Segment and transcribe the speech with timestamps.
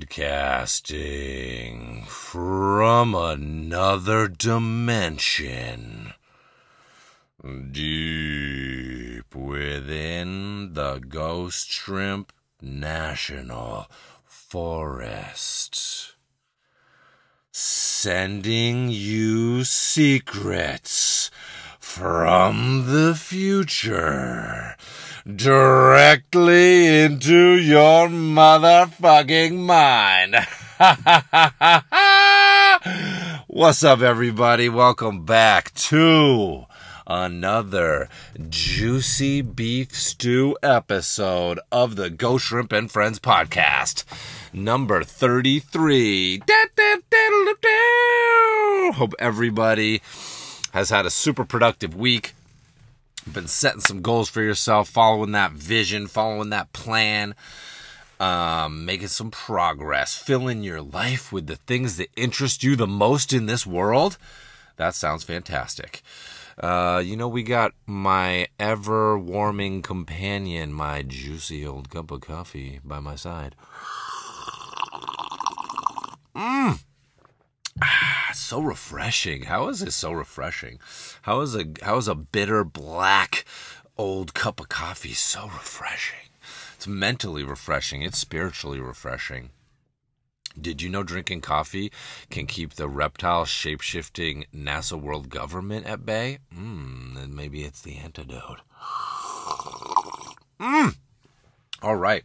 [0.00, 0.94] Broadcasting
[2.06, 6.14] from another dimension.
[7.70, 12.32] Deep within the Ghost Shrimp
[12.62, 13.90] National
[14.24, 16.14] Forest.
[17.52, 21.30] Sending you secrets
[21.78, 24.76] from the future
[25.26, 30.36] directly into your motherfucking mind.
[33.46, 34.68] What's up, everybody?
[34.68, 36.64] Welcome back to
[37.06, 38.08] another
[38.48, 44.04] juicy beef stew episode of the Ghost Shrimp and Friends podcast,
[44.54, 46.42] number 33.
[48.94, 50.00] Hope everybody
[50.72, 52.34] has had a super productive week.
[53.22, 57.34] Been setting some goals for yourself, following that vision, following that plan,
[58.18, 63.32] um, making some progress, filling your life with the things that interest you the most
[63.32, 64.18] in this world.
[64.76, 66.02] That sounds fantastic.
[66.58, 72.80] Uh, you know, we got my ever warming companion, my juicy old cup of coffee
[72.84, 73.54] by my side.
[76.34, 76.80] Mmm.
[77.82, 79.44] Ah, so refreshing.
[79.44, 80.78] How is this so refreshing?
[81.22, 83.44] How is a how is a bitter black
[83.96, 86.30] old cup of coffee so refreshing?
[86.76, 88.02] It's mentally refreshing.
[88.02, 89.50] It's spiritually refreshing.
[90.60, 91.92] Did you know drinking coffee
[92.28, 96.38] can keep the reptile shape-shifting NASA world government at bay?
[96.52, 98.60] Hmm, then maybe it's the antidote.
[100.58, 100.96] Mmm.
[101.82, 102.24] All right.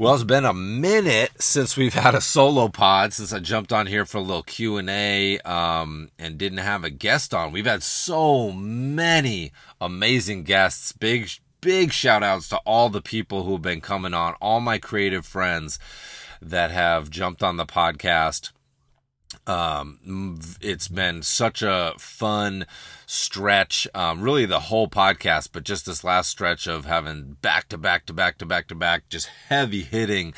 [0.00, 3.88] Well, it's been a minute since we've had a solo pod since I jumped on
[3.88, 7.50] here for a little Q and A um, and didn't have a guest on.
[7.50, 10.92] We've had so many amazing guests.
[10.92, 11.28] Big
[11.60, 15.80] big shout outs to all the people who've been coming on, all my creative friends
[16.40, 18.52] that have jumped on the podcast.
[19.48, 22.66] Um, it's been such a fun
[23.10, 27.78] stretch, um, really the whole podcast, but just this last stretch of having back to
[27.78, 30.34] back to back to back to back, just heavy hitting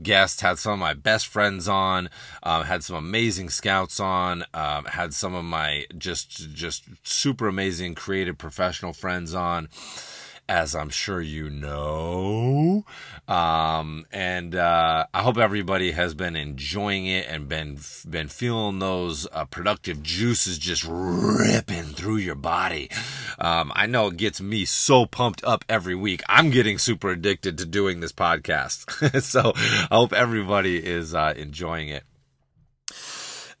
[0.00, 0.40] guests.
[0.40, 2.08] Had some of my best friends on,
[2.44, 7.96] um, had some amazing scouts on, um, had some of my just just super amazing
[7.96, 9.68] creative professional friends on
[10.52, 12.84] as I'm sure you know.
[13.26, 19.26] Um, and uh, I hope everybody has been enjoying it and been been feeling those
[19.32, 22.90] uh, productive juices just ripping through your body.
[23.38, 26.22] Um, I know it gets me so pumped up every week.
[26.28, 29.22] I'm getting super addicted to doing this podcast.
[29.22, 32.04] so I hope everybody is uh, enjoying it.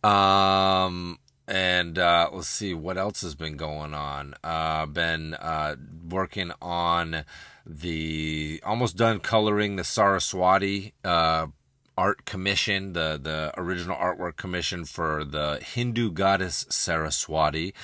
[0.04, 4.34] Um, and uh, let's see what else has been going on.
[4.44, 5.76] Uh, been uh,
[6.08, 7.24] working on
[7.66, 11.46] the almost done coloring the Saraswati uh,
[11.96, 17.74] art commission, the the original artwork commission for the Hindu goddess Saraswati.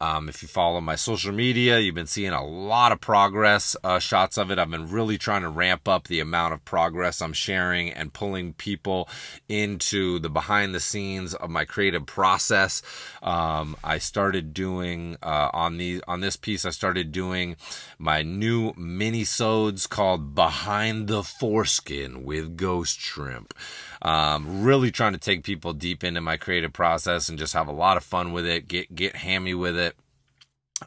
[0.00, 3.98] Um, if you follow my social media, you've been seeing a lot of progress uh,
[3.98, 4.58] shots of it.
[4.58, 8.52] I've been really trying to ramp up the amount of progress I'm sharing and pulling
[8.52, 9.08] people
[9.48, 12.82] into the behind the scenes of my creative process.
[13.22, 16.64] Um, I started doing uh, on the on this piece.
[16.64, 17.56] I started doing
[17.98, 23.53] my new mini sodes called Behind the Foreskin with Ghost Shrimp.
[24.02, 27.72] Um, really trying to take people deep into my creative process and just have a
[27.72, 28.68] lot of fun with it.
[28.68, 29.96] Get get hammy with it.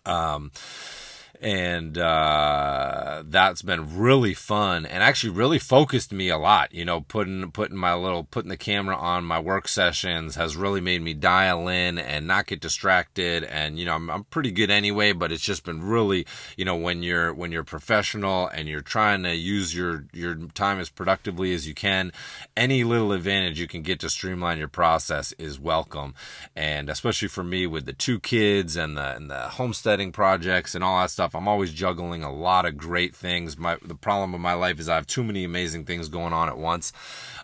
[0.05, 0.51] Um,
[1.41, 6.73] and uh, that's been really fun and actually really focused me a lot.
[6.73, 10.81] You know, putting putting my little putting the camera on my work sessions has really
[10.81, 13.43] made me dial in and not get distracted.
[13.43, 16.25] And you know, I'm, I'm pretty good anyway, but it's just been really,
[16.55, 20.79] you know, when you're when you're professional and you're trying to use your your time
[20.79, 22.11] as productively as you can,
[22.55, 26.15] any little advantage you can get to streamline your process is welcome.
[26.55, 30.83] And especially for me with the two kids and the and the homesteading projects and
[30.83, 31.39] all that stuff stuff.
[31.39, 33.57] I'm always juggling a lot of great things.
[33.57, 36.47] My the problem with my life is I have too many amazing things going on
[36.49, 36.93] at once.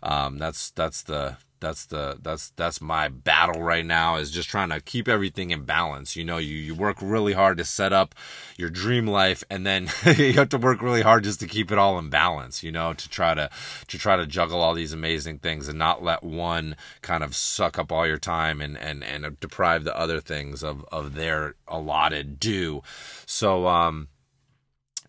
[0.01, 4.69] Um, that's that's the that's the that's that's my battle right now is just trying
[4.69, 6.15] to keep everything in balance.
[6.15, 8.13] You know you you work really hard to set up
[8.57, 11.77] your dream life and then you have to work really hard just to keep it
[11.77, 13.49] all in balance you know to try to
[13.87, 17.79] to try to juggle all these amazing things and not let one kind of suck
[17.79, 22.39] up all your time and and and deprive the other things of of their allotted
[22.39, 22.81] due.
[23.25, 24.09] So um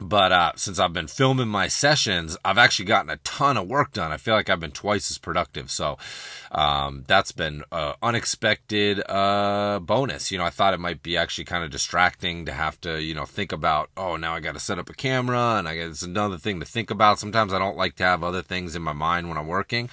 [0.09, 3.93] but uh, since I've been filming my sessions, I've actually gotten a ton of work
[3.93, 4.13] done.
[4.13, 5.71] I feel like I've been twice as productive.
[5.71, 5.99] So
[6.53, 10.31] um, that's been an unexpected uh, bonus.
[10.31, 13.15] You know, I thought it might be actually kind of distracting to have to, you
[13.15, 15.85] know, think about, oh, now I got to set up a camera and I got
[15.85, 17.19] it's another thing to think about.
[17.19, 19.89] Sometimes I don't like to have other things in my mind when I'm working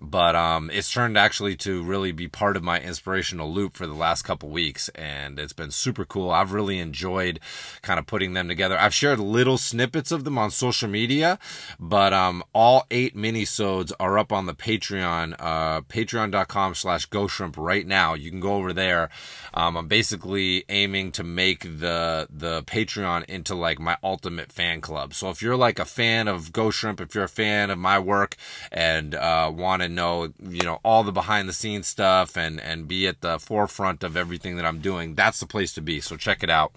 [0.00, 3.94] but um, it's turned actually to really be part of my inspirational loop for the
[3.94, 6.30] last couple weeks, and it's been super cool.
[6.30, 7.40] I've really enjoyed
[7.82, 8.78] kind of putting them together.
[8.78, 11.38] I've shared little snippets of them on social media,
[11.78, 17.56] but um, all eight minisodes are up on the Patreon, uh, patreon.com slash ghost shrimp
[17.58, 18.14] right now.
[18.14, 19.10] You can go over there.
[19.52, 25.14] Um, I'm basically aiming to make the the Patreon into like my ultimate fan club.
[25.14, 27.98] So if you're like a fan of Ghost Shrimp, if you're a fan of my
[27.98, 28.36] work
[28.72, 32.88] and uh, want to know, you know, all the behind the scenes stuff and and
[32.88, 36.00] be at the forefront of everything that I'm doing, that's the place to be.
[36.00, 36.72] So check it out.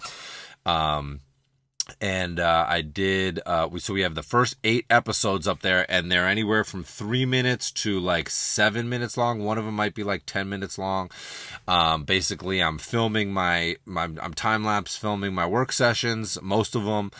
[0.65, 1.21] Um,
[1.99, 3.41] and uh, I did.
[3.45, 6.83] Uh, we, so we have the first eight episodes up there, and they're anywhere from
[6.83, 9.43] three minutes to like seven minutes long.
[9.43, 11.11] One of them might be like ten minutes long.
[11.67, 16.85] Um, basically, I'm filming my, my I'm time lapse filming my work sessions, most of
[16.85, 17.11] them,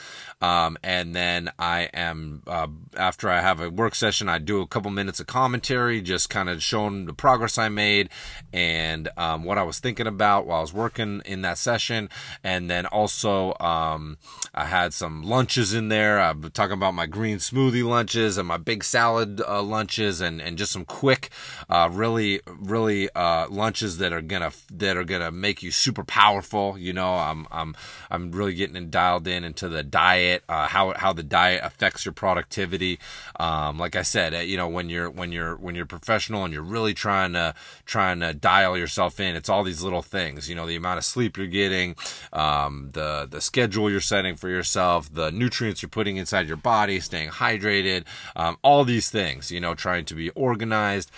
[0.43, 2.67] um, and then I am uh,
[2.97, 6.49] after I have a work session, I do a couple minutes of commentary, just kind
[6.49, 8.09] of showing the progress I made
[8.51, 12.09] and um, what I was thinking about while I was working in that session,
[12.43, 13.55] and then also.
[13.59, 14.17] Um,
[14.55, 16.19] I had some lunches in there.
[16.19, 20.57] I'm talking about my green smoothie lunches and my big salad uh, lunches, and, and
[20.57, 21.29] just some quick,
[21.69, 26.77] uh, really, really uh, lunches that are gonna that are gonna make you super powerful.
[26.77, 27.75] You know, I'm I'm
[28.11, 32.13] I'm really getting dialed in into the diet, uh, how how the diet affects your
[32.13, 32.99] productivity.
[33.39, 36.53] Um, like I said, uh, you know, when you're when you're when you're professional and
[36.53, 37.53] you're really trying to
[37.85, 40.49] trying to dial yourself in, it's all these little things.
[40.49, 41.95] You know, the amount of sleep you're getting,
[42.31, 46.99] um, the the schedule you're setting for yourself, the nutrients you're putting inside your body,
[46.99, 48.05] staying hydrated,
[48.35, 51.11] um, all these things, you know, trying to be organized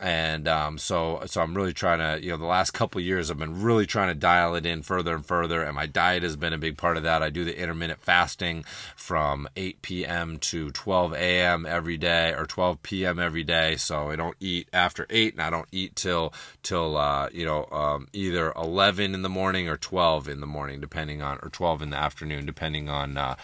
[0.00, 3.38] and um, so so I'm really trying to you know the last couple years I've
[3.38, 6.54] been really trying to dial it in further and further and my diet has been
[6.54, 8.64] a big part of that I do the intermittent fasting
[8.96, 10.38] from 8 p.m.
[10.38, 11.66] to 12 a.m.
[11.66, 13.18] every day or 12 p.m.
[13.18, 16.32] every day so I don't eat after 8 and I don't eat till
[16.62, 20.80] till uh, you know um, either 11 in the morning or 12 in the morning
[20.80, 23.36] depending on or 12 in the afternoon depending on uh,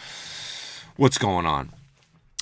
[0.97, 1.71] what's going on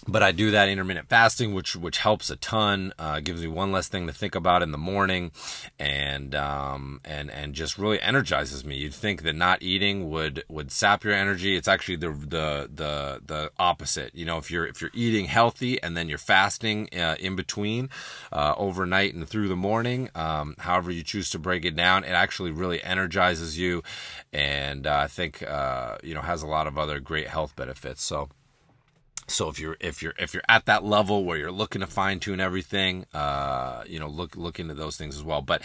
[0.06, 2.92] but I do that intermittent fasting, which which helps a ton.
[2.98, 5.32] Uh, gives me one less thing to think about in the morning,
[5.78, 8.76] and um, and and just really energizes me.
[8.76, 11.56] You'd think that not eating would would sap your energy.
[11.56, 14.14] It's actually the the the the opposite.
[14.14, 17.90] You know, if you're if you're eating healthy and then you're fasting uh, in between,
[18.32, 22.10] uh, overnight and through the morning, um, however you choose to break it down, it
[22.10, 23.82] actually really energizes you,
[24.32, 28.02] and uh, I think uh, you know has a lot of other great health benefits.
[28.02, 28.28] So.
[29.26, 32.20] So if you're if you're if you're at that level where you're looking to fine
[32.20, 35.42] tune everything, uh, you know, look look into those things as well.
[35.42, 35.62] But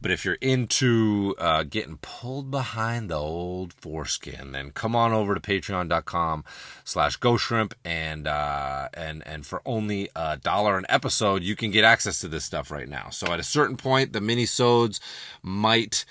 [0.00, 5.34] but if you're into uh, getting pulled behind the old foreskin, then come on over
[5.34, 6.44] to patreon.com
[6.84, 11.70] slash ghost shrimp and uh, and and for only a dollar an episode, you can
[11.70, 13.10] get access to this stuff right now.
[13.10, 15.00] So at a certain point, the mini sodes
[15.42, 16.04] might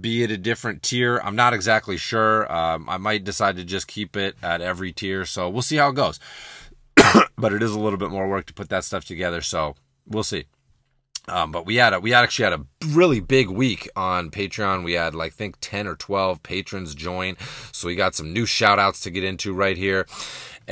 [0.00, 1.20] be at a different tier.
[1.22, 2.50] I'm not exactly sure.
[2.52, 5.24] Um, I might decide to just keep it at every tier.
[5.24, 6.18] So we'll see how it goes.
[7.36, 9.40] but it is a little bit more work to put that stuff together.
[9.40, 9.74] So
[10.06, 10.46] we'll see.
[11.28, 14.82] Um, but we had a, we actually had a really big week on Patreon.
[14.82, 17.36] We had like I think 10 or 12 patrons join.
[17.70, 20.06] So we got some new shout outs to get into right here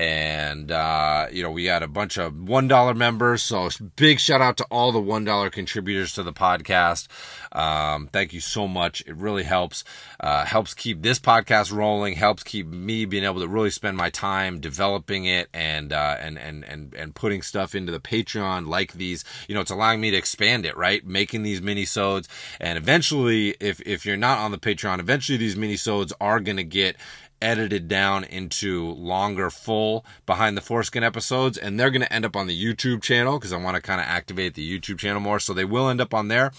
[0.01, 3.43] and uh, you know we got a bunch of one dollar members.
[3.43, 7.07] So big shout out to all the one dollar contributors to the podcast.
[7.53, 9.03] Um, thank you so much.
[9.07, 9.85] It really helps
[10.19, 14.09] uh, helps keep this podcast rolling helps keep me being able to really spend my
[14.09, 18.95] time developing it and uh, and and and and putting stuff into the patreon like
[18.95, 19.23] these.
[19.49, 21.05] You know it's allowing me to expand it right?
[21.05, 22.27] Making these mini sodes
[22.59, 26.57] and eventually if if you're not on the patreon eventually these mini sodes are going
[26.57, 26.97] to get
[27.43, 32.37] edited down into longer, full behind the foreskin episodes, and they're going to end up
[32.37, 35.41] on the YouTube channel because I want to kind of activate the YouTube channel more.
[35.41, 36.53] So they will end up on there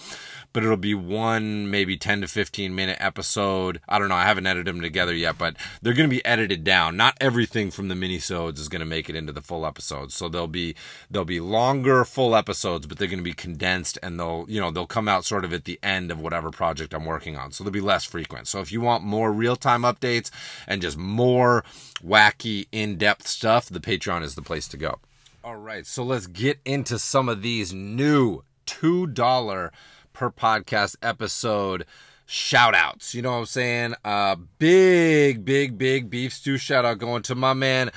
[0.52, 3.80] but it'll be one maybe 10 to 15 minute episode.
[3.88, 4.14] I don't know.
[4.14, 6.96] I haven't edited them together yet, but they're going to be edited down.
[6.96, 10.14] Not everything from the minisodes is going to make it into the full episodes.
[10.14, 10.74] So they'll be
[11.10, 14.70] they'll be longer full episodes, but they're going to be condensed and they'll, you know,
[14.70, 17.52] they'll come out sort of at the end of whatever project I'm working on.
[17.52, 18.48] So they'll be less frequent.
[18.48, 20.30] So if you want more real-time updates
[20.72, 21.64] and just more
[22.02, 24.98] wacky in-depth stuff, the Patreon is the place to go.
[25.44, 29.70] All right, so let's get into some of these new $2
[30.14, 31.84] per podcast episode
[32.24, 33.14] shout outs.
[33.14, 33.94] You know what I'm saying?
[34.02, 37.90] Uh, big, big, big beef stew shout out going to my man,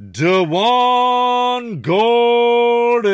[0.00, 3.10] Dewan Gordon.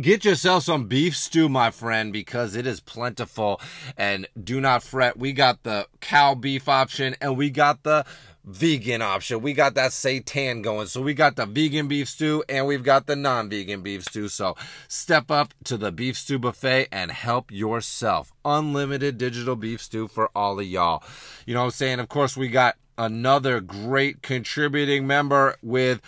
[0.00, 3.60] Get yourself some beef stew, my friend, because it is plentiful.
[3.98, 8.06] And do not fret, we got the cow beef option and we got the
[8.44, 9.40] vegan option.
[9.40, 10.88] We got that seitan going.
[10.88, 14.28] So we got the vegan beef stew and we've got the non-vegan beef stew.
[14.28, 14.56] So
[14.88, 18.32] step up to the beef stew buffet and help yourself.
[18.44, 21.04] Unlimited digital beef stew for all of y'all.
[21.46, 22.00] You know what I'm saying?
[22.00, 26.00] Of course, we got another great contributing member with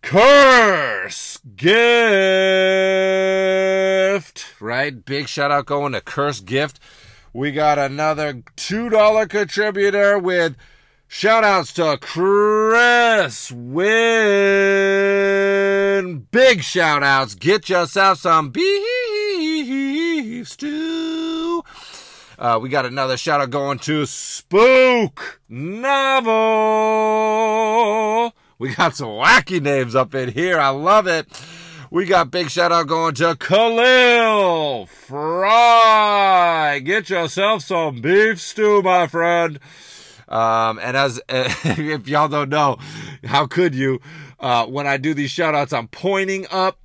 [0.00, 1.74] Curse Gift,
[4.60, 5.04] right?
[5.04, 6.80] Big shout out going to Curse Gift.
[7.32, 10.56] We got another $2 contributor with
[11.08, 13.88] shout outs to Chris Win.
[16.30, 17.34] Big shout outs.
[17.34, 21.64] Get yourself some beef stew.
[22.38, 26.28] Uh, we got another shout out going to Spook Novel.
[28.60, 30.60] We got some wacky names up in here.
[30.60, 31.26] I love it.
[31.90, 36.78] We got big shout out going to Khalil Fry.
[36.84, 39.58] Get yourself some beef stew, my friend.
[40.28, 42.78] Um, and as if y'all don't know,
[43.24, 44.00] how could you?
[44.40, 46.78] Uh, when I do these shout outs, I'm pointing up.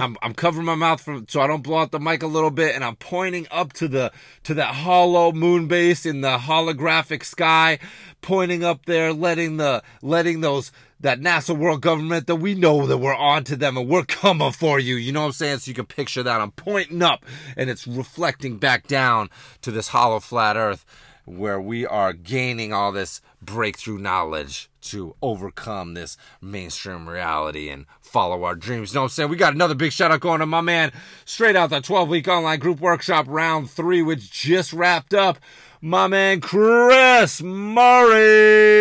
[0.00, 2.52] I'm, I'm covering my mouth from, so I don't blow out the mic a little
[2.52, 4.12] bit, and I'm pointing up to the
[4.44, 7.80] to that hollow moon base in the holographic sky,
[8.20, 10.70] pointing up there, letting the letting those
[11.00, 14.52] that NASA world government that we know that we're on to them and we're coming
[14.52, 14.96] for you.
[14.96, 15.58] You know what I'm saying?
[15.58, 16.40] So you can picture that.
[16.40, 17.24] I'm pointing up
[17.56, 19.30] and it's reflecting back down
[19.62, 20.84] to this hollow flat earth
[21.28, 28.44] where we are gaining all this breakthrough knowledge to overcome this mainstream reality and follow
[28.44, 28.92] our dreams.
[28.92, 29.30] You know what I'm saying?
[29.30, 30.92] We got another big shout out going to my man
[31.24, 35.38] straight out the 12 week online group workshop round three, which just wrapped up
[35.80, 38.72] my man Chris Murray.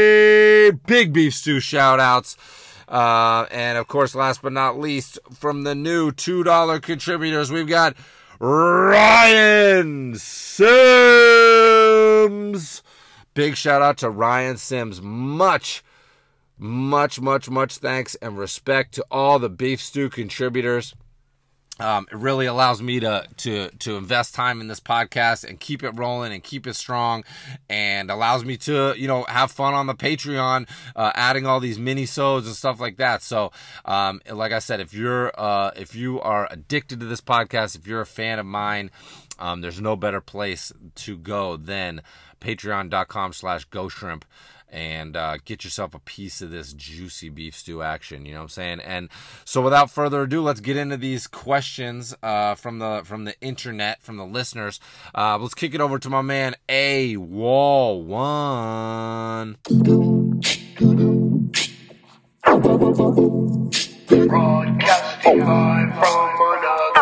[0.86, 2.38] Big Beef Stew shout outs.
[2.88, 7.98] Uh, and of course, last but not least, from the new $2 contributors, we've got
[8.40, 10.68] Ryan Sims.
[13.34, 15.02] Big shout out to Ryan Sims.
[15.02, 15.84] Much,
[16.58, 20.94] much, much, much thanks and respect to all the Beef Stew contributors.
[21.80, 25.84] Um, it really allows me to to to invest time in this podcast and keep
[25.84, 27.24] it rolling and keep it strong,
[27.70, 31.80] and allows me to you know have fun on the Patreon, uh, adding all these
[31.80, 33.22] mini sodes and stuff like that.
[33.22, 33.52] So,
[33.86, 37.86] um, like I said, if you're uh, if you are addicted to this podcast, if
[37.86, 38.90] you're a fan of mine,
[39.40, 42.02] um, there's no better place to go than
[42.42, 44.26] Patreon.com/slash Ghost Shrimp
[44.70, 48.26] and uh, get yourself a piece of this juicy beef stew action.
[48.26, 48.80] You know what I'm saying?
[48.82, 49.10] And
[49.46, 54.02] so, without further ado, let's get into these questions uh, from the from the internet,
[54.02, 54.80] from the listeners.
[55.16, 59.58] Uh, let's kick it over to my man Awol One.
[64.28, 66.38] Broadcasting live from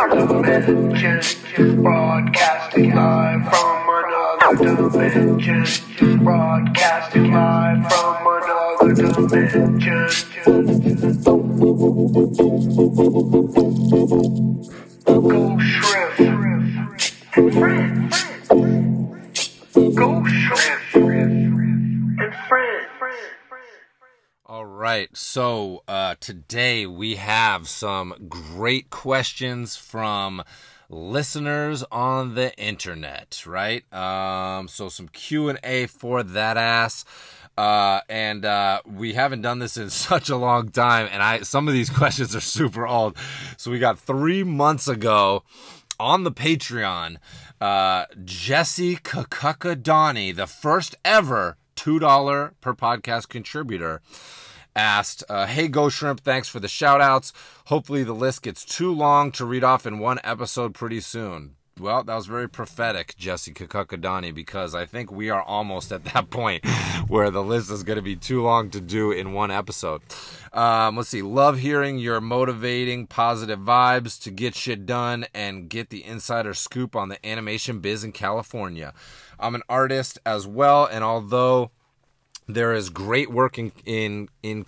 [0.01, 1.81] another dimension.
[1.81, 3.84] Broadcasting live from
[4.53, 5.65] dimension.
[6.23, 7.89] Broadcasting live
[8.79, 10.09] dimension.
[15.05, 16.19] Ghost shrimp.
[17.35, 18.11] And friend.
[19.95, 20.95] Ghost shrimp.
[22.19, 22.87] And friend.
[24.45, 25.09] All right.
[25.17, 30.43] So uh, today we have some great questions from
[30.89, 33.91] listeners on the internet, right?
[33.93, 37.05] Um, so some Q and A for that ass.
[37.57, 41.67] Uh, and uh, we haven't done this in such a long time, and I some
[41.67, 43.17] of these questions are super old.
[43.57, 45.43] So we got three months ago
[45.99, 47.17] on the Patreon,
[47.61, 54.01] uh, Jesse Kakakadani, the first ever $2 per podcast contributor,
[54.75, 57.33] asked, uh, Hey, Ghost Shrimp, thanks for the shout outs.
[57.65, 61.55] Hopefully, the list gets too long to read off in one episode pretty soon.
[61.77, 66.29] Well, that was very prophetic, Jesse Kakakadani, because I think we are almost at that
[66.29, 66.65] point
[67.09, 70.01] where the list is going to be too long to do in one episode.
[70.53, 71.21] Um, let's see.
[71.21, 76.95] Love hearing your motivating, positive vibes to get shit done and get the insider scoop
[76.95, 78.93] on the animation biz in California.
[79.37, 81.71] I'm an artist as well, and although
[82.47, 84.65] there is great work in, in, in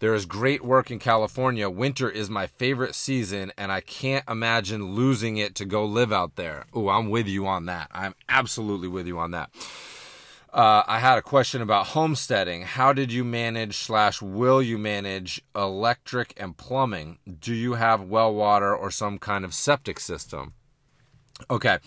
[0.00, 1.68] there is great work in California.
[1.68, 6.36] Winter is my favorite season, and I can't imagine losing it to go live out
[6.36, 6.66] there.
[6.76, 7.88] Ooh, I'm with you on that.
[7.92, 9.50] I'm absolutely with you on that.
[10.52, 12.62] Uh, I had a question about homesteading.
[12.62, 17.18] How did you manage slash will you manage electric and plumbing?
[17.40, 20.54] Do you have well water or some kind of septic system?
[21.50, 21.78] Okay.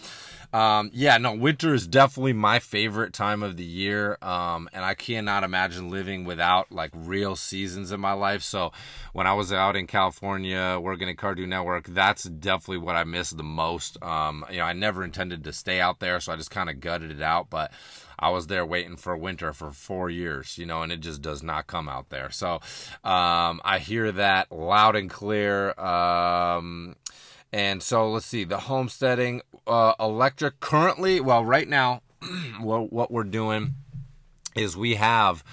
[0.54, 4.18] Um, yeah, no, winter is definitely my favorite time of the year.
[4.22, 8.44] Um, and I cannot imagine living without like real seasons in my life.
[8.44, 8.72] So
[9.14, 13.30] when I was out in California working at Cartoon Network, that's definitely what I miss
[13.32, 14.02] the most.
[14.04, 16.80] Um, you know, I never intended to stay out there, so I just kind of
[16.80, 17.72] gutted it out, but
[18.20, 21.42] I was there waiting for winter for four years, you know, and it just does
[21.42, 22.30] not come out there.
[22.30, 22.56] So,
[23.04, 25.72] um, I hear that loud and clear.
[25.80, 26.96] Um,
[27.52, 29.42] and so let's see the homesteading
[29.72, 31.20] uh, electric currently.
[31.20, 32.02] Well, right now,
[32.62, 33.76] what we're doing
[34.56, 35.44] is we have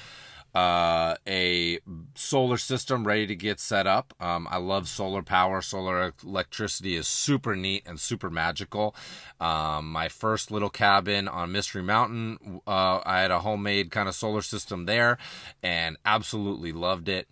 [0.54, 1.78] uh, a
[2.14, 4.12] solar system ready to get set up.
[4.18, 5.62] Um, I love solar power.
[5.62, 8.94] Solar electricity is super neat and super magical.
[9.40, 14.16] Um, my first little cabin on Mystery Mountain, uh, I had a homemade kind of
[14.16, 15.18] solar system there
[15.62, 17.28] and absolutely loved it.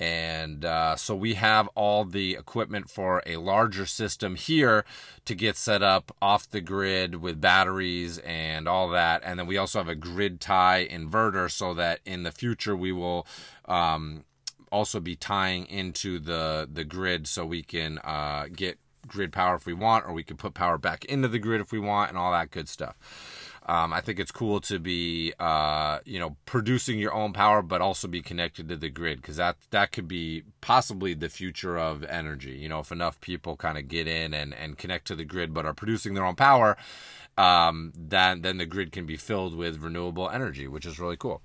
[0.00, 4.84] And uh, so we have all the equipment for a larger system here
[5.24, 9.22] to get set up off the grid with batteries and all that.
[9.24, 12.92] And then we also have a grid tie inverter so that in the future we
[12.92, 13.26] will
[13.64, 14.24] um,
[14.70, 19.66] also be tying into the the grid so we can uh, get grid power if
[19.66, 22.18] we want, or we can put power back into the grid if we want, and
[22.18, 22.96] all that good stuff.
[23.68, 27.82] Um, I think it's cool to be, uh, you know, producing your own power, but
[27.82, 32.02] also be connected to the grid because that that could be possibly the future of
[32.04, 32.52] energy.
[32.52, 35.52] You know, if enough people kind of get in and and connect to the grid,
[35.52, 36.78] but are producing their own power,
[37.36, 41.42] um, then then the grid can be filled with renewable energy, which is really cool.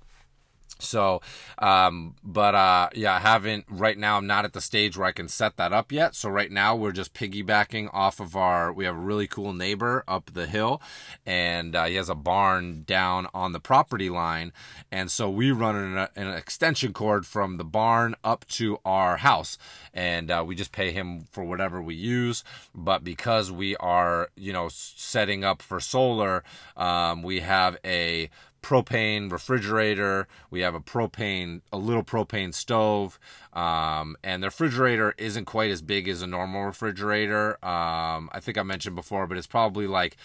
[0.80, 1.22] So,
[1.58, 4.16] um, but uh, yeah, I haven't right now.
[4.16, 6.14] I'm not at the stage where I can set that up yet.
[6.14, 8.72] So right now we're just piggybacking off of our.
[8.72, 10.82] We have a really cool neighbor up the hill,
[11.24, 14.52] and uh, he has a barn down on the property line,
[14.90, 19.58] and so we run an, an extension cord from the barn up to our house,
[19.92, 22.42] and uh, we just pay him for whatever we use.
[22.74, 26.42] But because we are, you know, setting up for solar,
[26.76, 28.28] um, we have a
[28.64, 30.26] propane refrigerator.
[30.50, 33.18] We have a propane, a little propane stove,
[33.52, 37.52] um, and the refrigerator isn't quite as big as a normal refrigerator.
[37.64, 40.16] Um, I think I mentioned before, but it's probably like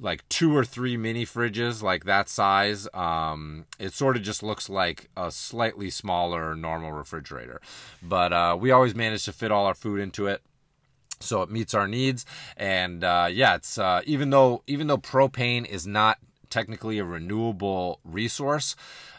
[0.00, 2.88] like two or three mini fridges like that size.
[2.94, 7.60] Um, it sort of just looks like a slightly smaller normal refrigerator,
[8.02, 10.40] but uh, we always manage to fit all our food into it
[11.20, 15.64] so it meets our needs and uh, yeah it's uh, even though even though propane
[15.64, 16.18] is not
[16.52, 18.76] technically a renewable resource.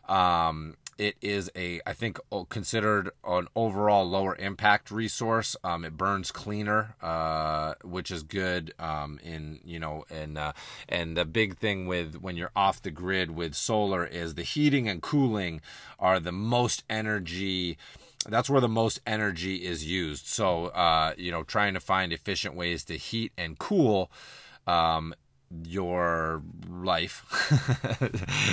[0.08, 2.20] Um, it is a, I think,
[2.50, 5.56] considered an overall lower impact resource.
[5.64, 8.76] Um, it burns cleaner, uh, which is good.
[8.78, 10.54] Um, in you know, and uh,
[10.88, 14.88] and the big thing with when you're off the grid with solar is the heating
[14.88, 15.62] and cooling
[15.98, 17.80] are the most energy
[18.30, 20.28] that's where the most energy is used.
[20.28, 24.10] So, uh, you know, trying to find efficient ways to heat and cool
[24.66, 25.14] um,
[25.66, 27.26] your life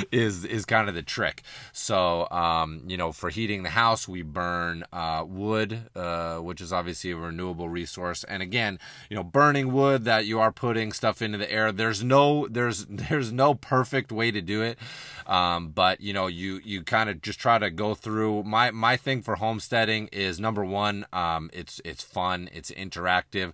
[0.12, 1.42] is is kind of the trick.
[1.72, 6.72] So, um, you know, for heating the house, we burn uh, wood, uh, which is
[6.72, 8.24] obviously a renewable resource.
[8.24, 11.72] And again, you know, burning wood that you are putting stuff into the air.
[11.72, 14.78] There's no there's there's no perfect way to do it.
[15.26, 18.44] Um, but you know, you you kind of just try to go through.
[18.44, 23.52] My my thing for homesteading is number one, um, it's it's fun, it's interactive.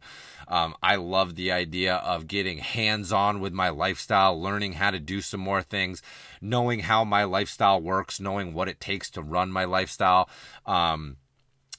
[0.48, 4.98] Um, I love the idea of getting hands on with my lifestyle, learning how to
[4.98, 6.02] do some more things,
[6.40, 10.28] knowing how my lifestyle works, knowing what it takes to run my lifestyle.
[10.64, 11.16] Um,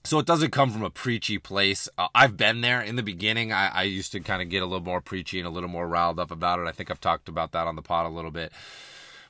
[0.04, 1.90] so it doesn't come from a preachy place.
[1.98, 3.52] Uh, I've been there in the beginning.
[3.52, 5.86] I, I used to kind of get a little more preachy and a little more
[5.86, 6.68] riled up about it.
[6.68, 8.54] I think I've talked about that on the pod a little bit.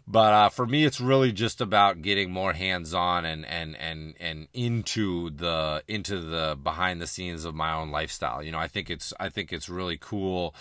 [0.09, 4.13] But uh, for me, it's really just about getting more hands on and, and, and,
[4.19, 8.41] and into the into the behind the scenes of my own lifestyle.
[8.41, 10.55] You know, I think it's I think it's really cool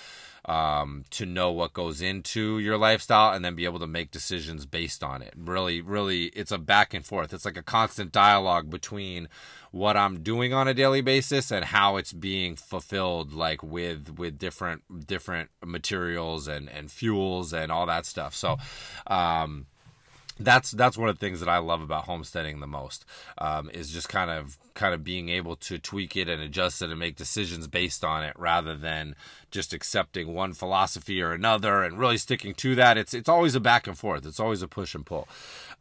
[0.47, 4.65] um, to know what goes into your lifestyle and then be able to make decisions
[4.65, 5.35] based on it.
[5.37, 7.35] Really, really, it's a back and forth.
[7.35, 9.29] It's like a constant dialogue between
[9.73, 14.39] what I'm doing on a daily basis and how it's being fulfilled, like with with
[14.39, 18.35] different different materials and and fuels and all that stuff.
[18.35, 18.57] So.
[19.07, 19.67] Um,
[20.39, 23.05] that's that's one of the things that I love about homesteading the most
[23.39, 26.91] um, is just kind of kind of being able to tweak it and adjust it
[26.91, 29.17] and make decisions based on it rather than
[29.51, 32.99] just accepting one philosophy or another and really sticking to that.
[32.99, 34.27] It's it's always a back and forth.
[34.27, 35.27] It's always a push and pull.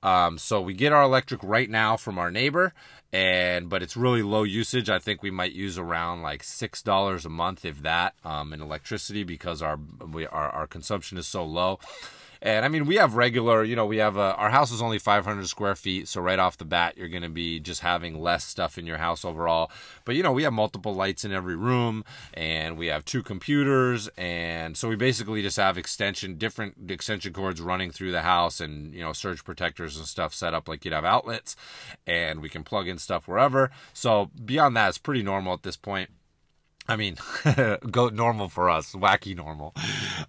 [0.02, 2.74] Um, so we get our electric right now from our neighbor,
[3.12, 4.90] and but it's really low usage.
[4.90, 8.62] I think we might use around like six dollars a month, if that, um, in
[8.62, 9.80] electricity because our
[10.12, 11.80] we our, our consumption is so low
[12.42, 15.00] And I mean, we have regular, you know, we have a, our house is only
[15.00, 16.08] 500 square feet.
[16.08, 18.98] So right off the bat, you're going to be just having less stuff in your
[18.98, 19.72] house overall.
[20.04, 24.10] But, you know, we have multiple lights in every room and we have two computers.
[24.18, 28.94] And so we basically just have extension, different extension cords running through the house and,
[28.94, 31.56] you know, surge protectors and stuff set up like you'd have outlets.
[32.06, 33.72] And we can plug in stuff wherever.
[33.94, 36.10] So beyond that, it's pretty normal at this point.
[36.88, 37.18] I mean,
[37.92, 39.74] go normal for us, wacky normal.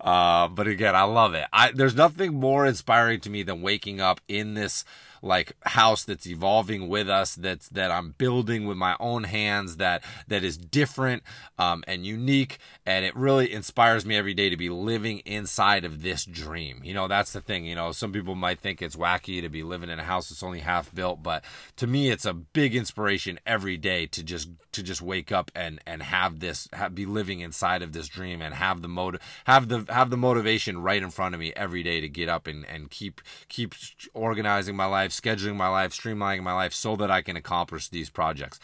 [0.00, 1.44] Uh, but again, I love it.
[1.52, 4.84] I, there's nothing more inspiring to me than waking up in this
[5.26, 10.02] like house that's evolving with us that's that I'm building with my own hands that
[10.28, 11.22] that is different
[11.58, 16.02] um, and unique and it really inspires me every day to be living inside of
[16.02, 16.80] this dream.
[16.84, 19.62] You know that's the thing you know some people might think it's wacky to be
[19.62, 21.44] living in a house that's only half built but
[21.76, 25.80] to me it's a big inspiration every day to just to just wake up and
[25.86, 29.68] and have this have, be living inside of this dream and have the motive have
[29.68, 32.64] the have the motivation right in front of me every day to get up and
[32.66, 33.74] and keep keep
[34.14, 38.10] organizing my life scheduling my life streamlining my life so that I can accomplish these
[38.10, 38.60] projects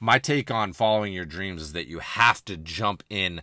[0.00, 3.42] my take on following your dreams is that you have to jump in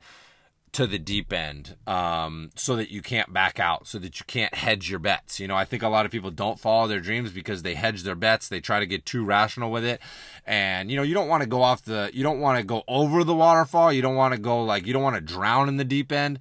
[0.74, 4.54] to the deep end um, so that you can't back out, so that you can't
[4.54, 5.40] hedge your bets.
[5.40, 8.04] You know, I think a lot of people don't follow their dreams because they hedge
[8.04, 8.50] their bets.
[8.50, 10.02] They try to get too rational with it.
[10.46, 12.84] And, you know, you don't want to go off the, you don't want to go
[12.88, 13.94] over the waterfall.
[13.94, 16.40] You don't want to go like, you don't want to drown in the deep end,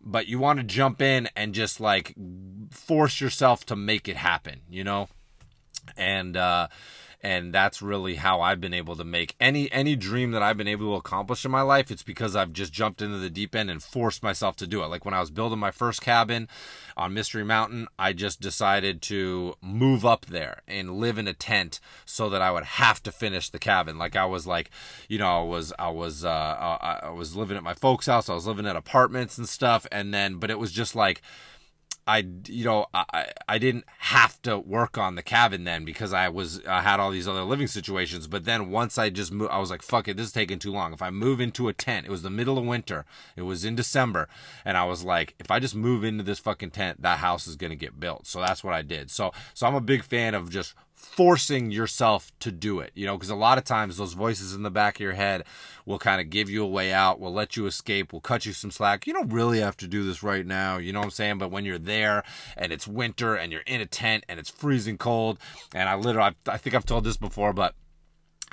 [0.00, 2.14] but you want to jump in and just like
[2.70, 5.08] force yourself to make it happen, you know?
[5.96, 6.68] And, uh,
[7.22, 10.68] and that's really how I've been able to make any any dream that I've been
[10.68, 11.90] able to accomplish in my life.
[11.90, 14.88] It's because I've just jumped into the deep end and forced myself to do it.
[14.88, 16.48] Like when I was building my first cabin
[16.96, 21.78] on Mystery Mountain, I just decided to move up there and live in a tent
[22.04, 23.98] so that I would have to finish the cabin.
[23.98, 24.70] Like I was like,
[25.08, 28.28] you know, I was I was uh, I was living at my folks' house.
[28.28, 31.22] I was living at apartments and stuff, and then but it was just like
[32.06, 36.28] I you know I I didn't have to work on the cabin then because I
[36.28, 38.26] was I had all these other living situations.
[38.26, 40.72] But then once I just moved, I was like, fuck it, this is taking too
[40.72, 40.92] long.
[40.92, 43.04] If I move into a tent, it was the middle of winter,
[43.36, 44.28] it was in December,
[44.64, 47.56] and I was like, if I just move into this fucking tent, that house is
[47.56, 48.26] gonna get built.
[48.26, 49.10] So that's what I did.
[49.10, 53.16] So so I'm a big fan of just forcing yourself to do it, you know,
[53.16, 55.44] because a lot of times those voices in the back of your head
[55.84, 58.52] will kind of give you a way out, will let you escape, will cut you
[58.52, 59.06] some slack.
[59.06, 61.38] You don't really have to do this right now, you know what I'm saying?
[61.38, 62.22] But when you're there
[62.56, 65.38] and it's winter and you're in a tent and it's freezing cold,
[65.74, 67.74] and I literally, I, I think I've told this before, but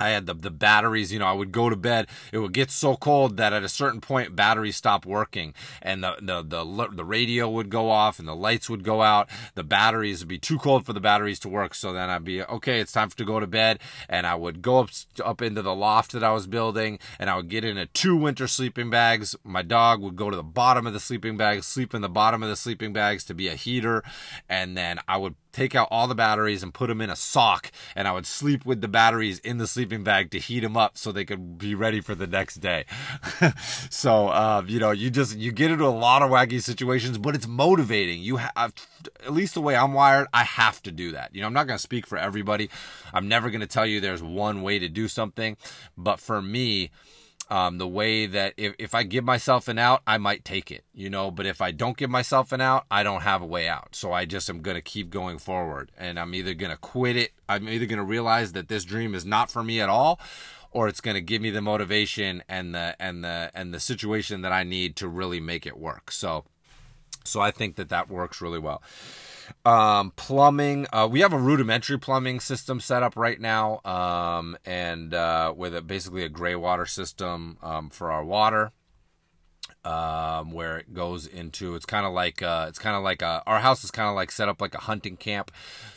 [0.00, 2.06] I had the, the batteries, you know, I would go to bed.
[2.32, 6.16] It would get so cold that at a certain point, batteries stopped working and the,
[6.20, 9.28] the, the, the radio would go off and the lights would go out.
[9.54, 11.74] The batteries would be too cold for the batteries to work.
[11.74, 13.78] So then I'd be, okay, it's time to go to bed.
[14.08, 14.90] And I would go up,
[15.22, 18.48] up into the loft that I was building and I would get into two winter
[18.48, 19.36] sleeping bags.
[19.44, 22.42] My dog would go to the bottom of the sleeping bags, sleep in the bottom
[22.42, 24.02] of the sleeping bags to be a heater.
[24.48, 27.70] And then I would take out all the batteries and put them in a sock
[27.94, 30.96] and I would sleep with the batteries in the sleeping bag to heat them up
[30.96, 32.84] so they could be ready for the next day.
[33.90, 37.34] so, uh, you know, you just, you get into a lot of wacky situations, but
[37.34, 38.20] it's motivating.
[38.20, 38.72] You have,
[39.24, 41.34] at least the way I'm wired, I have to do that.
[41.34, 42.70] You know, I'm not going to speak for everybody.
[43.12, 45.56] I'm never going to tell you there's one way to do something,
[45.96, 46.90] but for me,
[47.50, 50.84] um, the way that if, if I give myself an out, I might take it,
[50.94, 53.68] you know, but if I don't give myself an out, I don't have a way
[53.68, 53.96] out.
[53.96, 57.16] So I just am going to keep going forward and I'm either going to quit
[57.16, 57.32] it.
[57.48, 60.20] I'm either going to realize that this dream is not for me at all
[60.70, 64.42] or it's going to give me the motivation and the, and the, and the situation
[64.42, 66.12] that I need to really make it work.
[66.12, 66.44] So,
[67.24, 68.80] so I think that that works really well.
[69.64, 75.12] Um, plumbing, uh, we have a rudimentary plumbing system set up right now, um, and
[75.14, 78.72] uh, with a, basically a gray water system um, for our water.
[79.82, 83.42] Um, where it goes into it's kind of like uh, it's kind of like a,
[83.46, 85.50] our house is kind of like set up like a hunting camp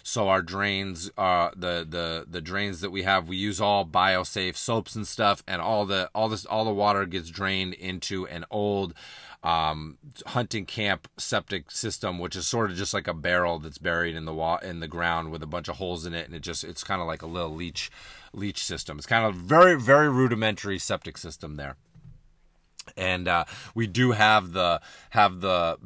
[0.04, 4.56] so our drains uh the the the drains that we have we use all biosafe
[4.56, 8.46] soaps and stuff and all the all this all the water gets drained into an
[8.50, 8.94] old
[9.44, 14.16] um, hunting camp septic system, which is sort of just like a barrel that's buried
[14.16, 16.42] in the wa- in the ground with a bunch of holes in it, and it
[16.42, 17.92] just it's kind of like a little leach
[18.32, 18.98] leach system.
[18.98, 21.76] It's kind of very very rudimentary septic system there,
[22.96, 23.44] and uh,
[23.76, 25.78] we do have the have the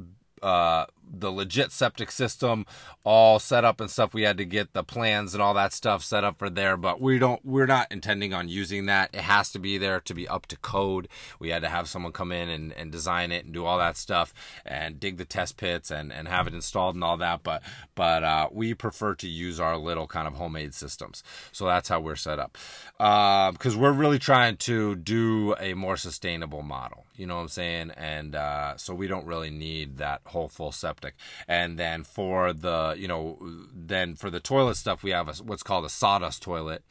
[0.43, 2.65] uh, the legit septic system
[3.03, 4.13] all set up and stuff.
[4.13, 7.01] We had to get the plans and all that stuff set up for there, but
[7.01, 9.09] we don't, we're not intending on using that.
[9.13, 11.07] It has to be there to be up to code.
[11.39, 13.97] We had to have someone come in and, and design it and do all that
[13.97, 14.33] stuff
[14.65, 17.43] and dig the test pits and, and have it installed and all that.
[17.43, 17.63] But,
[17.95, 21.23] but, uh, we prefer to use our little kind of homemade systems.
[21.51, 22.57] So that's how we're set up.
[22.99, 27.06] Uh, cause we're really trying to do a more sustainable model.
[27.17, 27.91] You know what I'm saying?
[27.97, 31.15] And, uh, so we don't really need that whole full septic.
[31.47, 33.39] And then for the, you know,
[33.73, 36.83] then for the toilet stuff, we have a, what's called a sawdust toilet.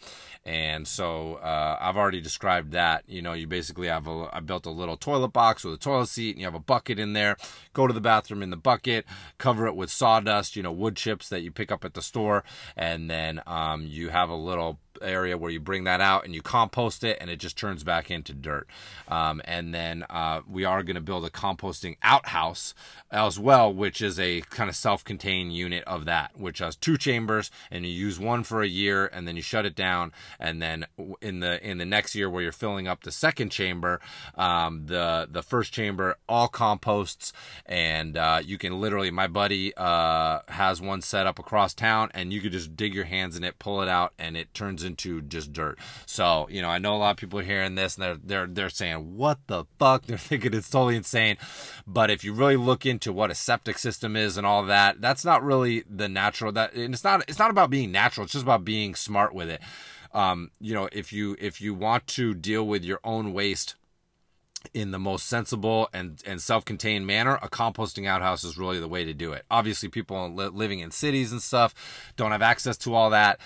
[0.44, 3.02] And so uh, I've already described that.
[3.08, 6.08] You know, you basically have a, I built a little toilet box with a toilet
[6.08, 7.36] seat, and you have a bucket in there.
[7.72, 9.06] Go to the bathroom in the bucket,
[9.38, 12.44] cover it with sawdust, you know, wood chips that you pick up at the store,
[12.76, 16.42] and then um, you have a little area where you bring that out and you
[16.42, 18.66] compost it and it just turns back into dirt.
[19.08, 22.74] Um, and then uh, we are going to build a composting outhouse
[23.10, 26.96] as well, which is a kind of self contained unit of that, which has two
[26.96, 30.12] chambers and you use one for a year and then you shut it down.
[30.40, 30.86] And then
[31.20, 34.00] in the in the next year where you're filling up the second chamber,
[34.34, 37.32] um, the the first chamber all composts
[37.64, 42.32] and uh, you can literally my buddy uh, has one set up across town and
[42.32, 45.20] you could just dig your hands in it, pull it out, and it turns into
[45.22, 45.78] just dirt.
[46.06, 48.46] So, you know, I know a lot of people are hearing this and they're they're
[48.46, 51.36] they're saying, "What the fuck?" They're thinking it's totally insane.
[51.86, 55.24] But if you really look into what a septic system is and all that, that's
[55.24, 58.44] not really the natural that and it's not it's not about being natural, it's just
[58.44, 59.60] about being smart with it.
[60.14, 63.74] Um, you know, if you if you want to deal with your own waste
[64.74, 69.04] in the most sensible and, and self-contained manner, a composting outhouse is really the way
[69.04, 69.44] to do it.
[69.50, 71.74] Obviously, people living in cities and stuff
[72.16, 73.38] don't have access to all that.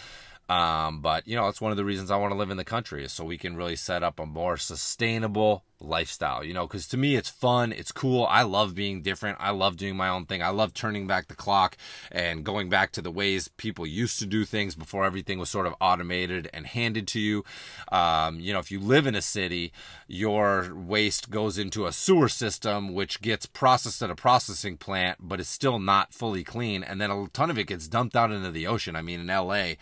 [0.50, 2.64] Um, but you know, it's one of the reasons I want to live in the
[2.64, 6.86] country is so we can really set up a more sustainable lifestyle, you know, because
[6.88, 8.26] to me it's fun, it's cool.
[8.26, 9.38] I love being different.
[9.40, 10.42] I love doing my own thing.
[10.42, 11.76] I love turning back the clock
[12.10, 15.66] and going back to the ways people used to do things before everything was sort
[15.66, 17.44] of automated and handed to you.
[17.90, 19.72] Um, you know, if you live in a city,
[20.06, 25.40] your waste goes into a sewer system, which gets processed at a processing plant, but
[25.40, 26.82] is still not fully clean.
[26.82, 28.96] And then a ton of it gets dumped out into the ocean.
[28.96, 29.74] I mean, in LA,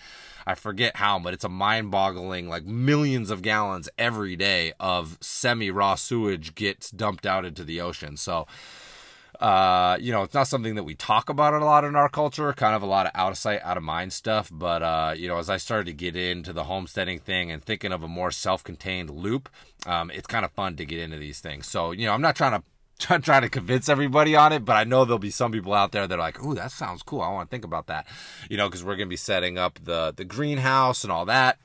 [0.49, 5.19] I forget how, but it's a mind boggling, like millions of gallons every day of
[5.21, 8.17] semi raw sewage gets dumped out into the ocean.
[8.17, 8.47] So,
[9.41, 12.53] uh, you know, it's not something that we talk about a lot in our culture,
[12.53, 14.51] kind of a lot of out of sight, out of mind stuff.
[14.53, 17.93] But, uh, you know, as I started to get into the homesteading thing and thinking
[17.93, 19.49] of a more self contained loop,
[19.87, 21.69] um, it's kind of fun to get into these things.
[21.69, 22.63] So, you know, I'm not trying to
[23.21, 26.09] trying to convince everybody on it, but I know there'll be some people out there
[26.09, 27.21] that are like, "Ooh, that sounds cool.
[27.21, 28.07] I want to think about that."
[28.51, 31.59] You know, because we're gonna be setting up the the greenhouse and all that.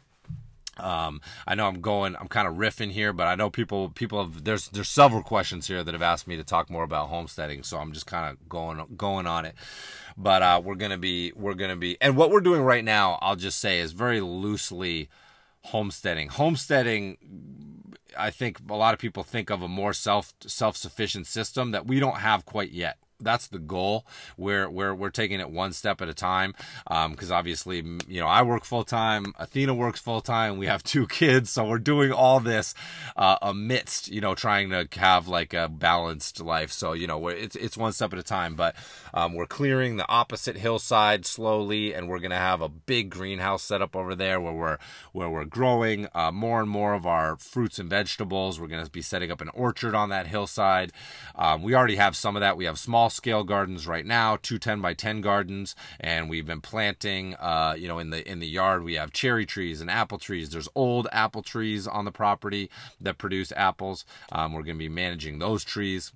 [0.77, 4.23] Um, I know I'm going, I'm kind of riffing here, but I know people, people
[4.23, 7.63] have, there's, there's several questions here that have asked me to talk more about homesteading.
[7.63, 9.55] So I'm just kind of going, going on it.
[10.17, 12.83] But, uh, we're going to be, we're going to be, and what we're doing right
[12.83, 15.09] now, I'll just say is very loosely
[15.65, 16.29] homesteading.
[16.29, 17.17] Homesteading,
[18.17, 21.87] I think a lot of people think of a more self self sufficient system that
[21.87, 22.97] we don't have quite yet.
[23.23, 24.05] That's the goal.
[24.37, 26.53] We're we're we're taking it one step at a time.
[26.87, 29.33] Because um, obviously, you know, I work full time.
[29.37, 30.57] Athena works full time.
[30.57, 32.73] We have two kids, so we're doing all this
[33.15, 36.71] uh, amidst you know trying to have like a balanced life.
[36.71, 38.55] So you know, it's it's one step at a time.
[38.55, 38.75] But
[39.13, 43.81] um, we're clearing the opposite hillside slowly, and we're gonna have a big greenhouse set
[43.81, 44.77] up over there where we're
[45.11, 48.59] where we're growing uh, more and more of our fruits and vegetables.
[48.59, 50.91] We're gonna be setting up an orchard on that hillside.
[51.35, 52.57] Um, we already have some of that.
[52.57, 56.61] We have small scale gardens right now, two 10 by 10 gardens, and we've been
[56.61, 57.35] planting.
[57.35, 60.49] Uh, you know, in the in the yard we have cherry trees and apple trees.
[60.49, 64.05] There's old apple trees on the property that produce apples.
[64.31, 66.11] Um, we're gonna be managing those trees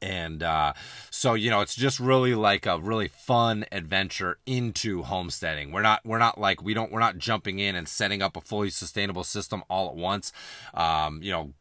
[0.00, 0.72] and uh,
[1.10, 6.00] so you know it's just really like a really fun adventure into homesteading we're not
[6.04, 9.24] we're not like we don't we're not jumping in and setting up a fully sustainable
[9.24, 10.32] system all at once
[10.74, 11.52] um, you know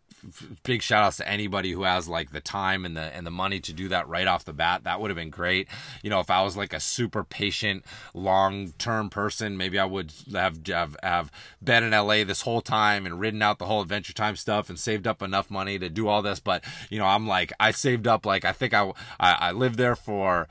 [0.63, 3.59] big shout outs to anybody who has like the time and the and the money
[3.59, 4.83] to do that right off the bat.
[4.83, 5.67] That would have been great.
[6.03, 10.11] You know, if I was like a super patient, long term person, maybe I would
[10.33, 11.31] have, have have
[11.63, 14.79] been in LA this whole time and ridden out the whole Adventure Time stuff and
[14.79, 16.39] saved up enough money to do all this.
[16.39, 19.77] But you know, I'm like I saved up like I think I I, I lived
[19.77, 20.47] there for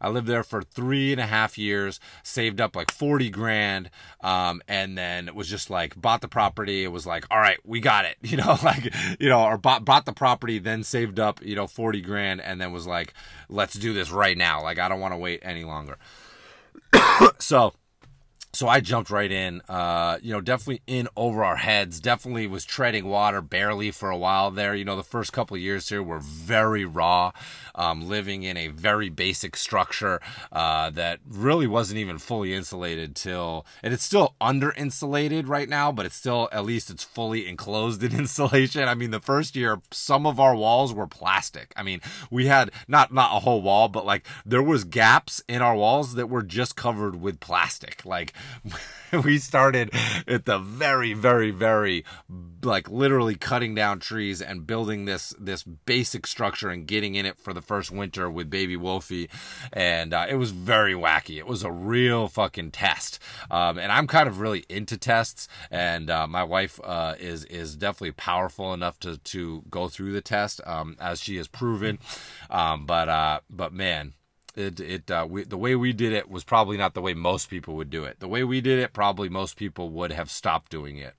[0.00, 3.90] I lived there for three and a half years, saved up like 40 grand,
[4.22, 6.84] um, and then it was just like bought the property.
[6.84, 9.84] It was like, all right, we got it, you know, like, you know, or bought,
[9.84, 13.14] bought the property, then saved up, you know, 40 grand, and then was like,
[13.48, 14.62] let's do this right now.
[14.62, 15.98] Like, I don't want to wait any longer.
[17.38, 17.74] so,
[18.52, 22.64] so I jumped right in, uh, you know, definitely in over our heads, definitely was
[22.64, 24.74] treading water barely for a while there.
[24.74, 27.32] You know, the first couple years here were very raw,
[27.78, 30.20] um, living in a very basic structure,
[30.52, 35.90] uh, that really wasn't even fully insulated till, and it's still under insulated right now,
[35.90, 38.86] but it's still, at least it's fully enclosed in insulation.
[38.86, 41.72] I mean, the first year, some of our walls were plastic.
[41.76, 45.62] I mean, we had not, not a whole wall, but like there was gaps in
[45.62, 48.04] our walls that were just covered with plastic.
[48.04, 48.34] Like,
[49.24, 49.90] we started
[50.26, 52.04] at the very, very, very,
[52.62, 57.38] like literally cutting down trees and building this this basic structure and getting in it
[57.38, 59.28] for the first winter with baby Wolfie,
[59.72, 61.38] and uh, it was very wacky.
[61.38, 63.18] It was a real fucking test,
[63.50, 67.76] um, and I'm kind of really into tests, and uh, my wife uh, is is
[67.76, 71.98] definitely powerful enough to to go through the test, um, as she has proven,
[72.50, 74.14] um, but uh, but man
[74.58, 77.48] it it uh, we, the way we did it was probably not the way most
[77.48, 78.20] people would do it.
[78.20, 81.14] The way we did it, probably most people would have stopped doing it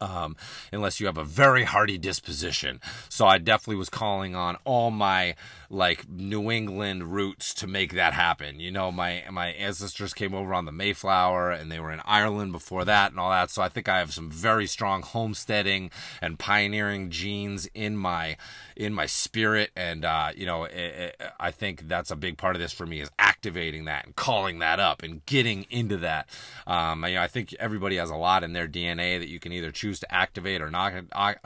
[0.00, 0.36] um,
[0.72, 2.80] unless you have a very hardy disposition.
[3.08, 5.34] So I definitely was calling on all my
[5.70, 8.60] like New England roots to make that happen.
[8.60, 12.52] You know, my my ancestors came over on the Mayflower and they were in Ireland
[12.52, 13.50] before that and all that.
[13.50, 15.90] So I think I have some very strong homesteading
[16.20, 18.36] and pioneering genes in my
[18.76, 22.56] in my spirit and uh, you know, it, it, I think that's a big part
[22.56, 26.28] of this for me is activating that and calling that up and getting into that.
[26.66, 29.52] Um, you know, I think everybody has a lot in their DNA that you can
[29.52, 30.92] either choose to activate or not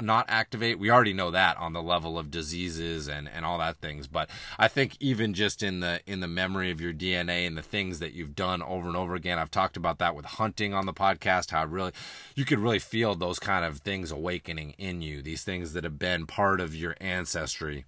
[0.00, 0.78] not activate.
[0.78, 4.06] We already know that on the level of diseases and and all that things.
[4.06, 7.62] But I think even just in the in the memory of your DNA and the
[7.62, 10.86] things that you've done over and over again, I've talked about that with hunting on
[10.86, 11.50] the podcast.
[11.50, 11.92] How really
[12.34, 15.22] you could really feel those kind of things awakening in you.
[15.22, 17.84] These things that have been part of your ancestry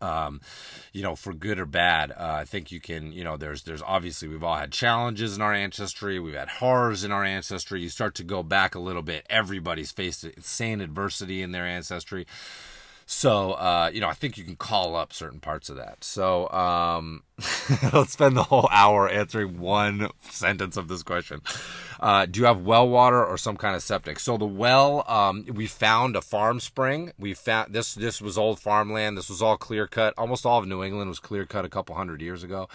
[0.00, 0.40] um,
[0.92, 2.10] you know, for good or bad.
[2.12, 5.42] Uh, I think you can, you know, there's, there's obviously we've all had challenges in
[5.42, 6.18] our ancestry.
[6.18, 7.82] We've had horrors in our ancestry.
[7.82, 9.26] You start to go back a little bit.
[9.28, 12.26] Everybody's faced insane adversity in their ancestry.
[13.06, 16.02] So, uh, you know, I think you can call up certain parts of that.
[16.02, 17.22] So, um,
[17.92, 21.42] let's spend the whole hour answering one sentence of this question.
[22.00, 24.18] Uh, do you have well water or some kind of septic?
[24.18, 27.12] So the well, um, we found a farm spring.
[27.18, 27.94] We found this.
[27.94, 29.18] This was old farmland.
[29.18, 30.14] This was all clear cut.
[30.16, 32.68] Almost all of New England was clear cut a couple hundred years ago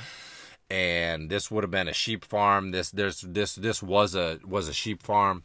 [0.71, 2.71] and this would have been a sheep farm.
[2.71, 5.43] This this this this was a was a sheep farm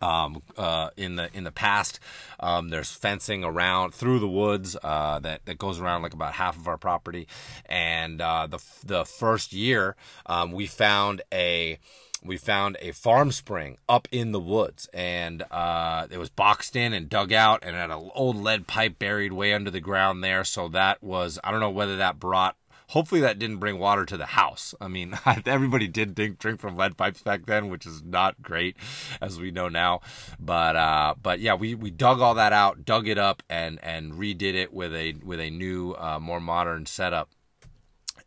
[0.00, 2.00] um, uh, in the in the past.
[2.40, 6.56] Um, there's fencing around through the woods uh, that that goes around like about half
[6.56, 7.28] of our property,
[7.66, 11.78] and uh, the the first year um, we found a
[12.24, 16.94] we found a farm spring up in the woods and uh, it was boxed in
[16.94, 20.42] and dug out and had an old lead pipe buried way under the ground there
[20.42, 22.56] so that was i don't know whether that brought
[22.88, 24.74] Hopefully that didn't bring water to the house.
[24.80, 28.76] I mean, everybody did drink, drink from lead pipes back then, which is not great,
[29.20, 30.00] as we know now.
[30.38, 34.14] But uh, but yeah, we, we dug all that out, dug it up, and and
[34.14, 37.30] redid it with a with a new, uh, more modern setup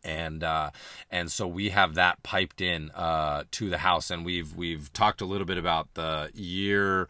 [0.04, 0.70] and uh,
[1.10, 5.20] and so we have that piped in uh, to the house, and we've we've talked
[5.20, 7.08] a little bit about the year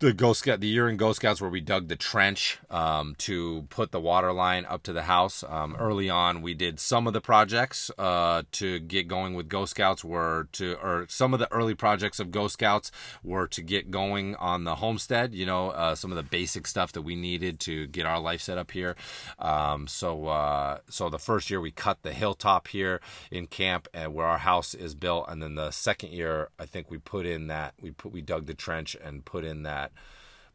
[0.00, 3.66] the Ghost Scout, the year in Ghost Scouts where we dug the trench um, to
[3.68, 5.42] put the water line up to the house.
[5.42, 9.70] Um, early on, we did some of the projects uh, to get going with Ghost
[9.70, 12.92] Scouts were to, or some of the early projects of Ghost Scouts
[13.24, 15.34] were to get going on the homestead.
[15.34, 18.40] You know, uh, some of the basic stuff that we needed to get our life
[18.40, 18.94] set up here.
[19.40, 23.00] Um, so, uh, so the first year we cut the hilltop here
[23.32, 26.88] in camp and where our house is built, and then the second year I think
[26.88, 29.87] we put in that we put we dug the trench and put in that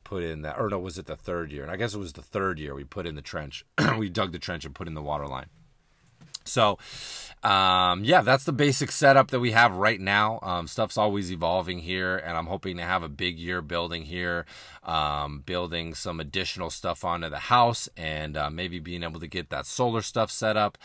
[0.04, 1.64] put in that, or no, was it the third year?
[1.64, 3.66] And I guess it was the third year we put in the trench.
[3.98, 5.48] we dug the trench and put in the water line.
[6.46, 6.78] So,
[7.44, 10.40] um, yeah, that's the basic setup that we have right now.
[10.42, 14.46] Um, stuff's always evolving here, and I'm hoping to have a big year building here,
[14.84, 19.50] um, building some additional stuff onto the house, and uh, maybe being able to get
[19.50, 20.78] that solar stuff set up.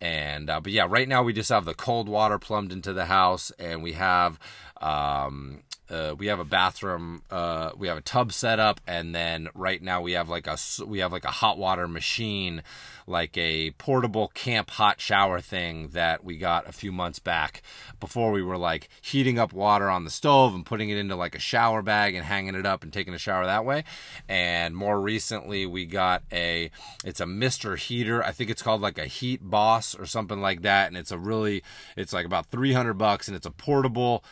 [0.00, 3.06] And uh, but yeah, right now we just have the cold water plumbed into the
[3.06, 4.38] house, and we have
[4.80, 9.48] um, uh, we have a bathroom uh, we have a tub set up and then
[9.54, 12.62] right now we have like a we have like a hot water machine
[13.06, 17.62] like a portable camp hot shower thing that we got a few months back.
[18.00, 21.34] Before we were like heating up water on the stove and putting it into like
[21.34, 23.84] a shower bag and hanging it up and taking a shower that way.
[24.28, 26.70] And more recently we got a
[27.04, 27.78] it's a Mr.
[27.78, 28.22] Heater.
[28.24, 30.88] I think it's called like a heat boss or something like that.
[30.88, 31.62] And it's a really
[31.96, 34.24] it's like about 300 bucks and it's a portable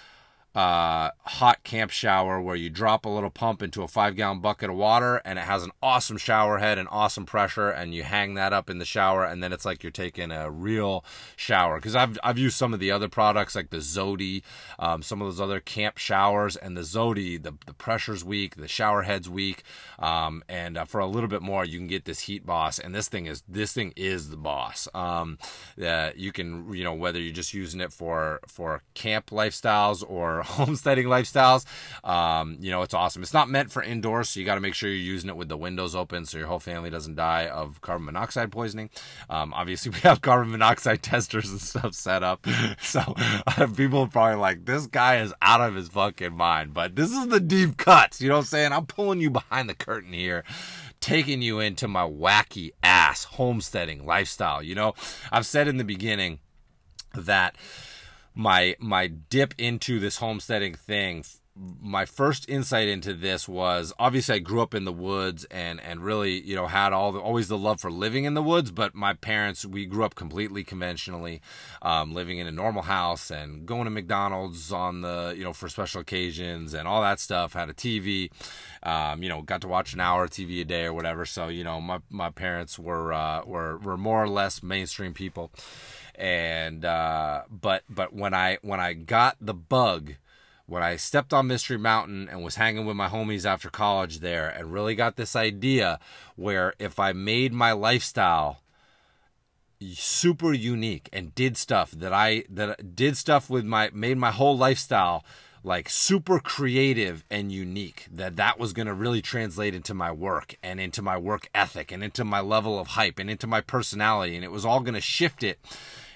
[0.55, 4.71] uh, hot camp shower where you drop a little pump into a five gallon bucket
[4.71, 8.35] of water and it has an awesome shower head and awesome pressure and you hang
[8.35, 11.77] that up in the shower and then it's like you're taking a real shower.
[11.77, 14.43] Because I've, I've used some of the other products like the Zodi
[14.79, 18.69] um, some of those other camp showers and the Zodi the, the pressure's weak the
[18.69, 19.65] shower head's weak
[19.99, 22.95] um, and uh, for a little bit more you can get this heat boss and
[22.95, 24.87] this thing is this thing is the boss.
[24.95, 25.39] Um,
[25.85, 30.44] uh, you can you know whether you're just using it for for camp lifestyles or
[30.55, 31.65] homesteading lifestyles,
[32.05, 33.23] um, you know, it's awesome.
[33.23, 35.49] It's not meant for indoors, so you got to make sure you're using it with
[35.49, 38.91] the windows open so your whole family doesn't die of carbon monoxide poisoning.
[39.29, 42.47] Um, obviously, we have carbon monoxide testers and stuff set up,
[42.81, 43.01] so
[43.47, 47.11] uh, people are probably like, "This guy is out of his fucking mind." But this
[47.11, 48.21] is the deep cuts.
[48.21, 48.73] You know what I'm saying?
[48.73, 50.45] I'm pulling you behind the curtain here
[51.05, 54.63] taking you into my wacky ass homesteading lifestyle.
[54.63, 54.95] You know,
[55.31, 56.39] I've said in the beginning
[57.15, 57.57] that
[58.35, 61.25] my my dip into this homesteading thing
[61.57, 66.01] my first insight into this was obviously I grew up in the woods and and
[66.01, 68.93] really you know had all the, always the love for living in the woods but
[68.93, 71.41] my parents we grew up completely conventionally
[71.81, 75.69] um, living in a normal house and going to McDonald's on the you know for
[75.69, 78.31] special occasions and all that stuff had a TV
[78.83, 81.25] um, you know got to watch an hour of TV a day or whatever.
[81.25, 85.51] So you know my my parents were uh, were were more or less mainstream people
[86.17, 90.15] and uh, but but when I when I got the bug
[90.67, 94.49] when I stepped on Mystery Mountain and was hanging with my homies after college there
[94.49, 95.99] and really got this idea
[96.37, 98.61] where if I made my lifestyle
[99.93, 104.57] super unique and did stuff that I that did stuff with my made my whole
[104.57, 105.25] lifestyle
[105.65, 110.55] like super creative and unique that that was going to really translate into my work
[110.63, 114.37] and into my work ethic and into my level of hype and into my personality.
[114.37, 115.59] And it was all going to shift it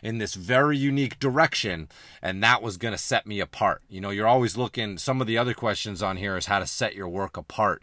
[0.03, 1.89] in this very unique direction
[2.23, 3.83] and that was going to set me apart.
[3.89, 6.67] You know you're always looking some of the other questions on here is how to
[6.67, 7.83] set your work apart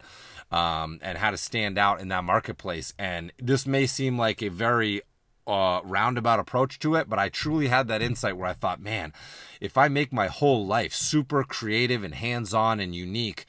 [0.52, 2.94] um, and how to stand out in that marketplace.
[2.98, 5.02] And this may seem like a very
[5.48, 9.14] uh, roundabout approach to it, but I truly had that insight where I thought, man,
[9.62, 13.46] if I make my whole life super creative and hands-on and unique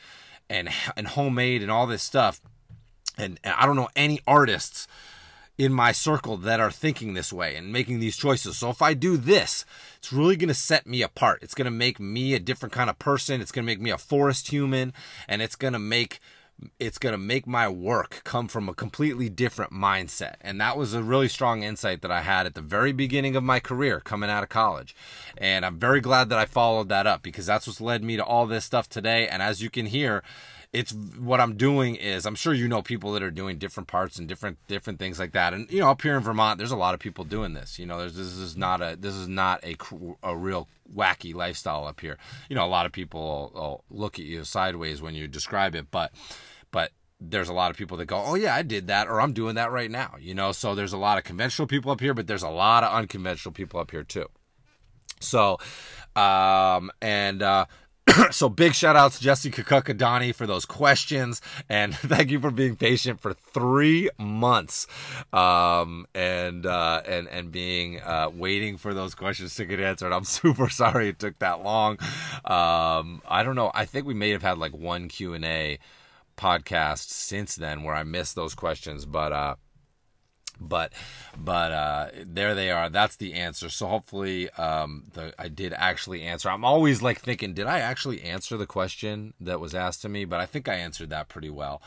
[0.48, 2.40] and and homemade and all this stuff,
[3.18, 4.86] and, and I don't know any artists
[5.58, 8.58] in my circle that are thinking this way and making these choices.
[8.58, 9.64] So if I do this,
[9.96, 11.42] it's really going to set me apart.
[11.42, 13.40] It's going to make me a different kind of person.
[13.40, 14.92] It's going to make me a forest human
[15.28, 16.20] and it's going to make
[16.78, 20.36] it's going to make my work come from a completely different mindset.
[20.40, 23.44] And that was a really strong insight that I had at the very beginning of
[23.44, 24.96] my career coming out of college.
[25.36, 28.24] And I'm very glad that I followed that up because that's what's led me to
[28.24, 29.28] all this stuff today.
[29.28, 30.22] And as you can hear,
[30.72, 34.18] it's what I'm doing is I'm sure you know people that are doing different parts
[34.18, 35.54] and different different things like that.
[35.54, 37.78] And you know, up here in Vermont, there's a lot of people doing this.
[37.78, 39.76] You know, there's this is not a this is not a
[40.22, 42.18] a real wacky lifestyle up here.
[42.48, 45.90] You know, a lot of people will look at you sideways when you describe it,
[45.90, 46.12] but
[46.70, 49.32] but there's a lot of people that go, "Oh yeah, I did that," or "I'm
[49.32, 52.14] doing that right now." You know, so there's a lot of conventional people up here,
[52.14, 54.26] but there's a lot of unconventional people up here too.
[55.20, 55.58] So,
[56.14, 57.66] um, and uh,
[58.30, 62.76] so big shout out to Jesse Kakukadani for those questions and thank you for being
[62.76, 64.86] patient for three months
[65.32, 70.12] um, and uh, and and being uh, waiting for those questions to get answered.
[70.12, 71.98] I'm super sorry it took that long.
[72.44, 73.70] Um, I don't know.
[73.74, 75.78] I think we may have had like one Q and A
[76.36, 79.54] podcast since then where I missed those questions, but uh,
[80.60, 80.92] but
[81.36, 82.88] but uh, there they are.
[82.88, 83.68] That's the answer.
[83.68, 86.50] So hopefully um, the i did actually answer.
[86.50, 90.24] I'm always like thinking did i actually answer the question that was asked to me?
[90.24, 91.82] But i think i answered that pretty well.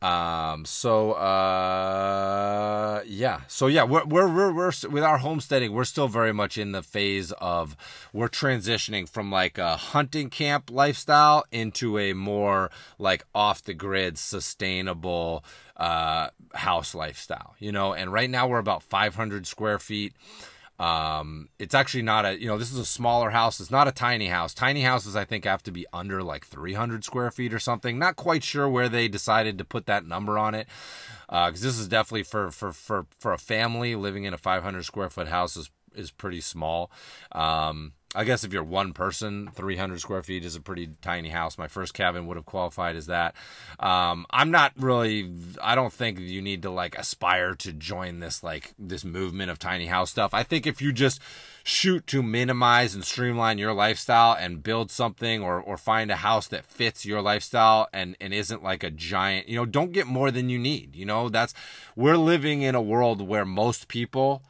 [0.00, 3.40] Um, so uh, yeah.
[3.48, 6.82] So yeah we're, we're, we're, we're with our homesteading we're still very much in the
[6.82, 7.76] phase of
[8.12, 14.18] we're transitioning from like a hunting camp lifestyle into a more like off the grid
[14.18, 15.44] sustainable
[15.78, 17.94] uh, house lifestyle, you know.
[17.94, 20.14] And right now we're about 500 square feet.
[20.78, 23.60] Um, it's actually not a, you know, this is a smaller house.
[23.60, 24.54] It's not a tiny house.
[24.54, 27.98] Tiny houses, I think, have to be under like 300 square feet or something.
[27.98, 30.68] Not quite sure where they decided to put that number on it.
[31.28, 34.84] Uh, cause this is definitely for, for, for, for a family living in a 500
[34.84, 36.92] square foot house is, is pretty small.
[37.32, 41.58] Um, I guess if you're one person, 300 square feet is a pretty tiny house.
[41.58, 43.34] My first cabin would have qualified as that.
[43.78, 45.30] Um, I'm not really.
[45.62, 49.58] I don't think you need to like aspire to join this like this movement of
[49.58, 50.32] tiny house stuff.
[50.32, 51.20] I think if you just
[51.64, 56.48] shoot to minimize and streamline your lifestyle and build something or or find a house
[56.48, 59.50] that fits your lifestyle and and isn't like a giant.
[59.50, 60.96] You know, don't get more than you need.
[60.96, 61.52] You know, that's
[61.94, 64.42] we're living in a world where most people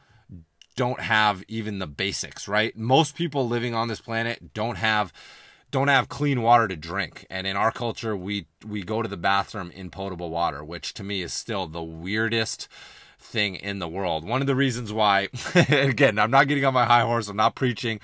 [0.79, 2.73] don't have even the basics, right?
[2.73, 5.11] Most people living on this planet don't have
[5.71, 7.27] don't have clean water to drink.
[7.29, 11.03] And in our culture, we we go to the bathroom in potable water, which to
[11.03, 12.69] me is still the weirdest
[13.19, 14.25] thing in the world.
[14.25, 15.27] One of the reasons why
[15.69, 17.99] again, I'm not getting on my high horse, I'm not preaching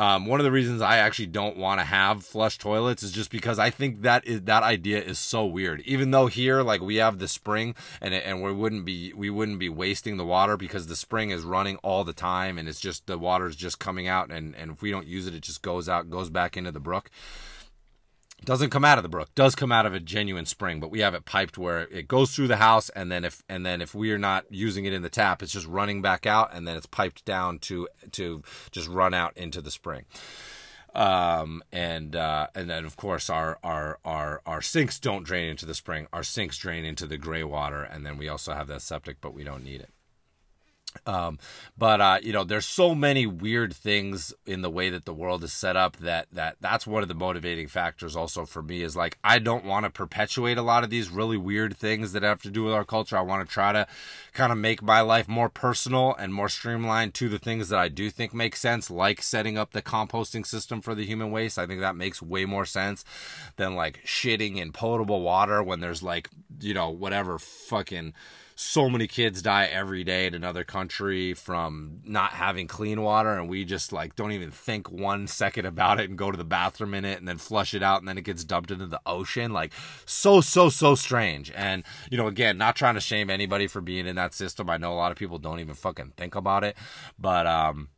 [0.00, 3.30] Um, one of the reasons I actually don't want to have flush toilets is just
[3.30, 5.82] because I think that is that idea is so weird.
[5.82, 9.58] Even though here, like we have the spring, and and we wouldn't be we wouldn't
[9.58, 13.06] be wasting the water because the spring is running all the time, and it's just
[13.08, 15.60] the water is just coming out, and and if we don't use it, it just
[15.60, 17.10] goes out, goes back into the brook
[18.44, 19.34] doesn't come out of the brook.
[19.34, 22.34] Does come out of a genuine spring but we have it piped where it goes
[22.34, 25.02] through the house and then if and then if we are not using it in
[25.02, 28.88] the tap it's just running back out and then it's piped down to to just
[28.88, 30.04] run out into the spring.
[30.94, 35.66] Um and uh and then of course our our our our sinks don't drain into
[35.66, 36.06] the spring.
[36.12, 39.34] Our sinks drain into the gray water and then we also have that septic but
[39.34, 39.90] we don't need it
[41.06, 41.38] um,
[41.78, 45.44] but uh, you know, there's so many weird things in the way that the world
[45.44, 48.16] is set up that that that's one of the motivating factors.
[48.16, 51.36] Also for me is like I don't want to perpetuate a lot of these really
[51.36, 53.16] weird things that have to do with our culture.
[53.16, 53.86] I want to try to
[54.32, 57.88] kind of make my life more personal and more streamlined to the things that I
[57.88, 61.58] do think make sense, like setting up the composting system for the human waste.
[61.58, 63.04] I think that makes way more sense
[63.56, 66.28] than like shitting in potable water when there's like
[66.60, 68.12] you know whatever fucking
[68.60, 73.48] so many kids die every day in another country from not having clean water and
[73.48, 76.92] we just like don't even think one second about it and go to the bathroom
[76.92, 79.50] in it and then flush it out and then it gets dumped into the ocean.
[79.54, 79.72] Like
[80.04, 81.50] so so so strange.
[81.56, 84.68] And you know again not trying to shame anybody for being in that system.
[84.68, 86.76] I know a lot of people don't even fucking think about it.
[87.18, 87.88] But um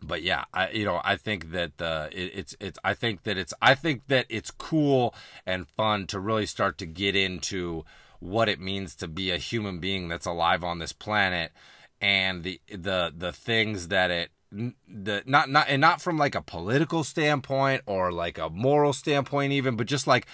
[0.00, 3.36] but yeah, I you know I think that the it, it's it's I think that
[3.36, 5.14] it's I think that it's cool
[5.44, 7.84] and fun to really start to get into
[8.20, 11.52] what it means to be a human being that's alive on this planet
[12.00, 16.42] and the the the things that it the not not and not from like a
[16.42, 20.26] political standpoint or like a moral standpoint even but just like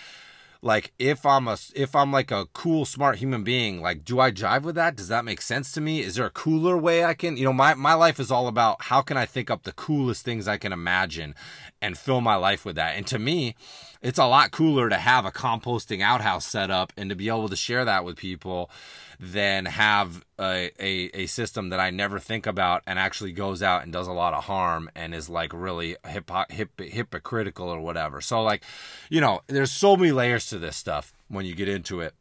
[0.63, 4.31] like if i'm a if i'm like a cool smart human being like do i
[4.31, 4.97] jive with that?
[4.97, 6.01] Does that make sense to me?
[6.01, 8.83] Is there a cooler way i can you know my my life is all about
[8.83, 11.35] how can i think up the coolest things i can imagine
[11.83, 12.97] and fill my life with that.
[12.97, 13.57] And to me
[14.05, 17.49] it's a lot cooler to have a composting outhouse set up and to be able
[17.49, 18.71] to share that with people
[19.19, 23.83] than have a, a, a, system that I never think about and actually goes out
[23.83, 26.31] and does a lot of harm and is like really hip,
[26.79, 28.21] hypocritical or whatever.
[28.21, 28.63] So, like,
[29.09, 32.15] you know, there's so many layers to this stuff when you get into it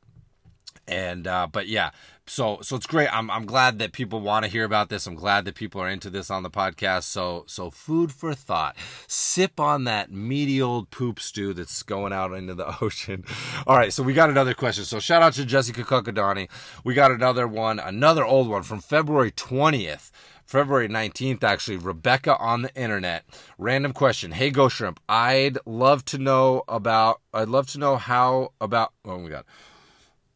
[0.87, 1.91] and uh, but yeah
[2.25, 5.15] so so it's great i'm i'm glad that people want to hear about this i'm
[5.15, 8.75] glad that people are into this on the podcast so so food for thought
[9.07, 13.25] sip on that meaty old poop stew that's going out into the ocean
[13.67, 16.49] all right so we got another question so shout out to jessica Kukadani.
[16.83, 20.11] we got another one another old one from february 20th
[20.45, 23.23] February 19th, actually, Rebecca on the internet.
[23.57, 24.33] Random question.
[24.33, 29.19] Hey, Ghost Shrimp, I'd love to know about, I'd love to know how about, oh
[29.19, 29.45] my God.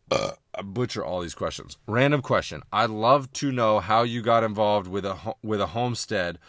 [0.10, 0.32] Uh,
[0.64, 1.78] butcher all these questions.
[1.88, 2.64] Random question.
[2.72, 6.40] I'd love to know how you got involved with a with a homestead.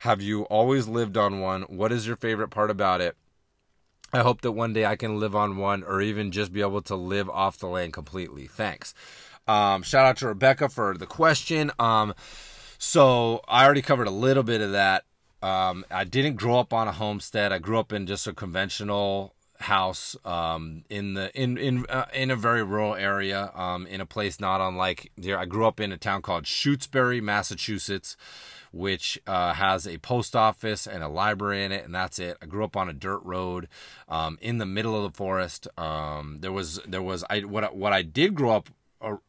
[0.00, 1.62] Have you always lived on one?
[1.62, 3.16] What is your favorite part about it?
[4.12, 6.82] I hope that one day I can live on one or even just be able
[6.82, 8.46] to live off the land completely.
[8.46, 8.94] Thanks.
[9.46, 11.70] Um, shout out to Rebecca for the question.
[11.78, 12.14] Um,
[12.78, 15.04] so I already covered a little bit of that.
[15.42, 17.52] Um, I didn't grow up on a homestead.
[17.52, 22.30] I grew up in just a conventional house um, in the in in uh, in
[22.30, 25.38] a very rural area um, in a place not unlike there.
[25.38, 28.16] I grew up in a town called Shutesbury, Massachusetts,
[28.72, 32.36] which uh, has a post office and a library in it, and that's it.
[32.40, 33.68] I grew up on a dirt road
[34.08, 35.66] um, in the middle of the forest.
[35.76, 38.70] Um, there was there was I what what I did grow up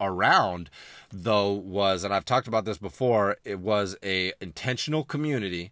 [0.01, 0.67] around
[1.11, 3.37] though was and I've talked about this before.
[3.43, 5.71] It was a intentional community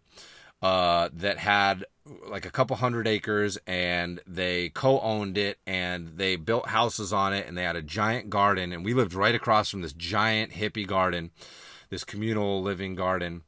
[0.62, 1.86] uh, that had
[2.30, 7.46] like a couple hundred acres and they co-owned it and they built houses on it
[7.48, 10.88] and they had a giant garden and we lived right across from this giant hippie
[10.88, 11.32] garden
[11.90, 13.44] this communal living garden.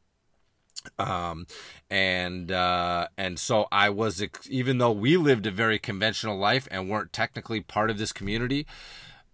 [0.98, 1.46] Um
[1.90, 6.90] and uh and so i was even though we lived a very conventional life and
[6.90, 8.66] weren't technically part of this community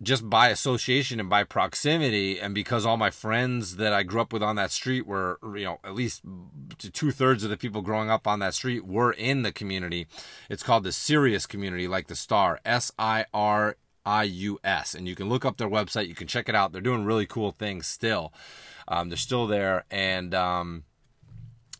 [0.01, 4.33] just by association and by proximity, and because all my friends that I grew up
[4.33, 6.21] with on that street were, you know, at least
[6.91, 10.07] two thirds of the people growing up on that street were in the community.
[10.49, 14.93] It's called the Sirius community, like the star, S I R I U S.
[14.93, 16.73] And you can look up their website, you can check it out.
[16.73, 18.33] They're doing really cool things still.
[18.87, 19.85] Um, they're still there.
[19.89, 20.83] And, um,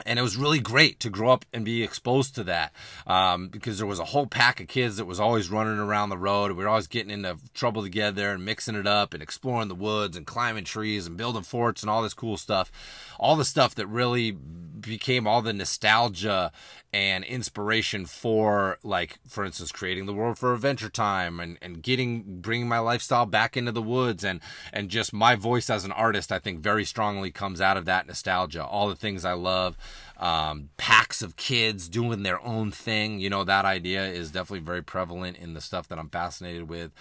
[0.06, 2.74] and it was really great to grow up and be exposed to that
[3.08, 6.18] um, because there was a whole pack of kids that was always running around the
[6.18, 6.52] road.
[6.52, 10.18] We were always getting into trouble together and mixing it up and exploring the woods
[10.18, 12.72] and climbing trees and building forts and all this cool stuff.
[13.20, 16.52] All the stuff that really became all the nostalgia
[16.96, 22.39] and inspiration for like for instance creating the world for adventure time and and getting
[22.39, 24.39] bringing my lifestyle back into the woods and
[24.72, 28.08] and just my voice as an artist i think very strongly comes out of that
[28.08, 29.76] nostalgia all the things i love
[30.18, 33.20] um, packs of kids doing their own thing.
[33.20, 36.91] You know, that idea is definitely very prevalent in the stuff that I'm fascinated with,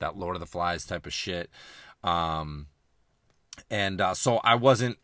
[0.00, 1.48] that Lord of the Flies type of shit.
[2.02, 2.66] Um,
[3.70, 4.98] and uh, so I wasn't,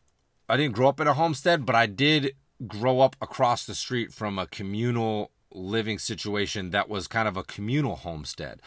[0.48, 2.34] I didn't grow up in a homestead, but I did
[2.66, 7.44] grow up across the street from a communal living situation that was kind of a
[7.44, 8.60] communal homestead.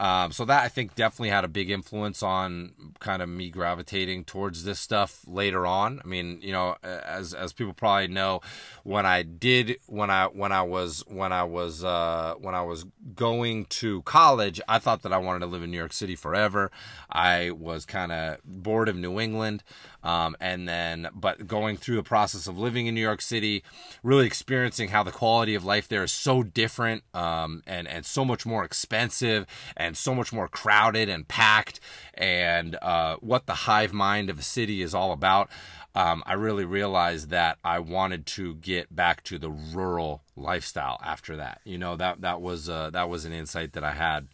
[0.00, 4.24] Um, so that I think definitely had a big influence on kind of me gravitating
[4.24, 6.00] towards this stuff later on.
[6.04, 8.40] I mean, you know, as as people probably know,
[8.84, 12.84] when I did when I when I was when I was uh, when I was
[13.16, 16.70] going to college, I thought that I wanted to live in New York City forever.
[17.10, 19.64] I was kind of bored of New England.
[20.02, 23.64] Um, and then, but going through the process of living in New York City,
[24.02, 28.24] really experiencing how the quality of life there is so different um, and and so
[28.24, 29.46] much more expensive
[29.76, 31.80] and so much more crowded and packed,
[32.14, 35.50] and uh, what the hive mind of a city is all about.
[35.94, 41.36] Um, I really realized that I wanted to get back to the rural lifestyle after
[41.38, 41.60] that.
[41.64, 44.28] You know that that was uh, that was an insight that I had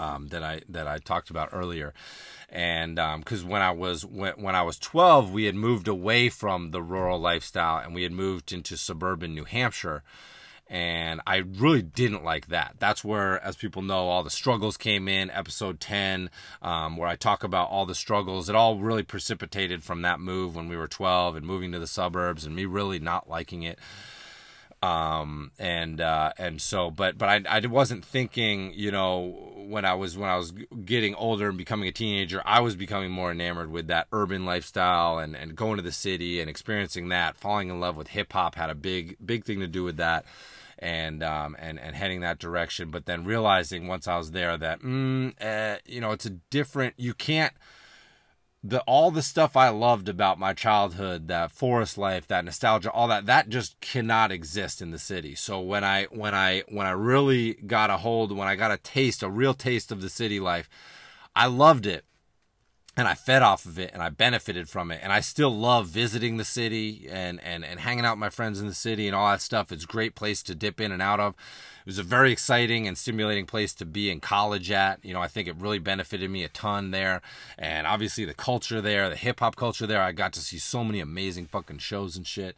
[0.00, 1.92] um, that I that I talked about earlier,
[2.48, 6.30] and because um, when I was when, when I was 12, we had moved away
[6.30, 10.02] from the rural lifestyle and we had moved into suburban New Hampshire,
[10.68, 12.76] and I really didn't like that.
[12.78, 15.30] That's where, as people know, all the struggles came in.
[15.30, 16.30] Episode 10,
[16.62, 18.48] um, where I talk about all the struggles.
[18.48, 21.86] It all really precipitated from that move when we were 12 and moving to the
[21.86, 23.78] suburbs and me really not liking it
[24.82, 29.92] um and uh and so but but I, I wasn't thinking you know when i
[29.92, 30.52] was when i was
[30.84, 35.18] getting older and becoming a teenager i was becoming more enamored with that urban lifestyle
[35.18, 38.54] and and going to the city and experiencing that falling in love with hip hop
[38.54, 40.24] had a big big thing to do with that
[40.80, 42.90] and um and and heading that direction.
[42.90, 46.94] But then realizing once i was there that mm, uh, you know it's a different
[46.96, 47.52] you can't
[48.62, 53.08] the all the stuff I loved about my childhood, that forest life, that nostalgia, all
[53.08, 55.34] that, that just cannot exist in the city.
[55.34, 58.76] So when I when I when I really got a hold, when I got a
[58.76, 60.68] taste, a real taste of the city life,
[61.34, 62.04] I loved it.
[62.96, 65.00] And I fed off of it and I benefited from it.
[65.02, 68.60] And I still love visiting the city and, and, and hanging out with my friends
[68.60, 69.72] in the city and all that stuff.
[69.72, 71.34] It's a great place to dip in and out of
[71.90, 75.04] was a very exciting and stimulating place to be in college at.
[75.04, 77.20] You know, I think it really benefited me a ton there.
[77.58, 80.84] And obviously the culture there, the hip hop culture there, I got to see so
[80.84, 82.54] many amazing fucking shows and shit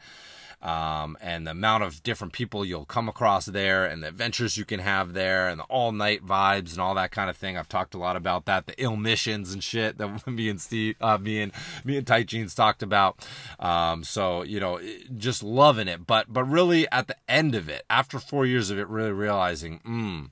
[0.63, 4.65] um, and the amount of different people you'll come across there and the adventures you
[4.65, 7.57] can have there and the all night vibes and all that kind of thing.
[7.57, 10.97] I've talked a lot about that, the ill missions and shit that me and Steve,
[11.01, 11.53] uh, me and
[11.85, 13.27] me and Tight Jeans talked about.
[13.59, 14.81] Um, so you know,
[15.17, 16.07] just loving it.
[16.07, 19.81] But but really, at the end of it, after four years of it, really realizing,
[19.81, 20.31] mm,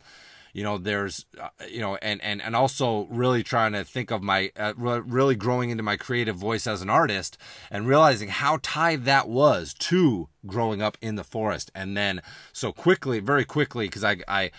[0.53, 4.23] you know there's uh, you know and and and also really trying to think of
[4.23, 7.39] my uh, really growing into my creative voice as an artist
[7.71, 11.71] and realizing how tied that was to growing up in the forest.
[11.75, 12.23] And then
[12.53, 14.51] so quickly very quickly because I I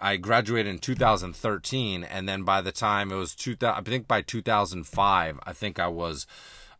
[0.00, 4.22] I graduated in 2013 and then by the time it was 2000 I think by
[4.22, 6.26] 2005 I think I was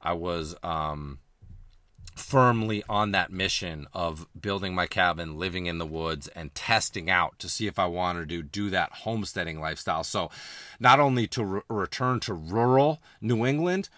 [0.02, 1.18] I was um
[2.16, 7.38] firmly on that mission of building my cabin, living in the woods, and testing out
[7.38, 10.02] to see if I wanted to do that homesteading lifestyle.
[10.02, 10.30] So,
[10.80, 13.90] not only to re- return to rural New England,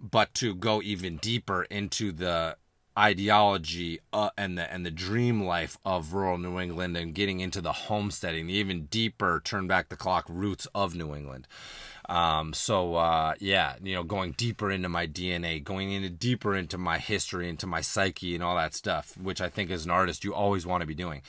[0.00, 2.56] but to go even deeper into the
[2.96, 7.60] ideology uh, and the and the dream life of rural New England and getting into
[7.60, 11.46] the homesteading, the even deeper turn back the clock roots of New England.
[12.08, 16.76] Um, so uh, yeah, you know, going deeper into my DNA, going into deeper into
[16.76, 20.24] my history, into my psyche, and all that stuff, which I think as an artist
[20.24, 21.22] you always want to be doing.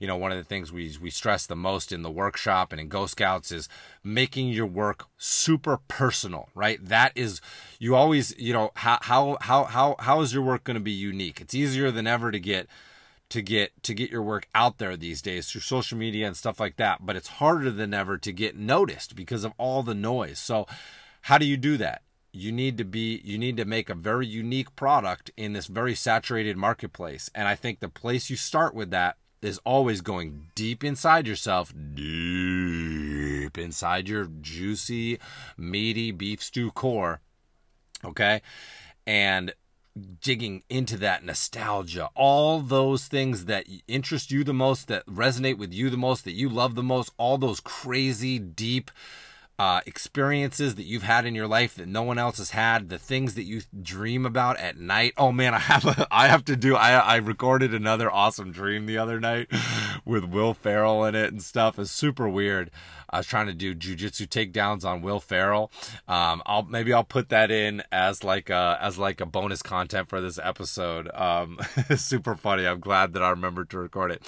[0.00, 2.80] You know, one of the things we we stress the most in the workshop and
[2.80, 3.68] in Ghost Scouts is
[4.02, 6.48] making your work super personal.
[6.54, 6.82] Right?
[6.84, 7.40] That is,
[7.78, 10.92] you always, you know, how how how how how is your work going to be
[10.92, 11.40] unique?
[11.40, 12.68] It's easier than ever to get
[13.32, 16.60] to get to get your work out there these days through social media and stuff
[16.60, 20.38] like that but it's harder than ever to get noticed because of all the noise.
[20.38, 20.66] So
[21.22, 22.02] how do you do that?
[22.32, 25.94] You need to be you need to make a very unique product in this very
[25.94, 27.30] saturated marketplace.
[27.34, 31.72] And i think the place you start with that is always going deep inside yourself
[31.94, 35.18] deep inside your juicy
[35.56, 37.20] meaty beef stew core
[38.04, 38.42] okay?
[39.06, 39.52] And
[40.20, 45.72] digging into that nostalgia, all those things that interest you the most, that resonate with
[45.72, 48.90] you the most, that you love the most, all those crazy, deep,
[49.58, 52.98] uh, experiences that you've had in your life that no one else has had, the
[52.98, 55.12] things that you dream about at night.
[55.16, 56.74] Oh man, I have a, I have to do.
[56.74, 59.48] I I recorded another awesome dream the other night
[60.04, 61.78] with Will Ferrell in it and stuff.
[61.78, 62.70] It's super weird.
[63.10, 65.70] I was trying to do jujitsu takedowns on Will Ferrell.
[66.08, 70.08] Um, I'll maybe I'll put that in as like a as like a bonus content
[70.08, 71.10] for this episode.
[71.14, 71.58] Um,
[71.96, 72.66] super funny.
[72.66, 74.22] I'm glad that I remembered to record it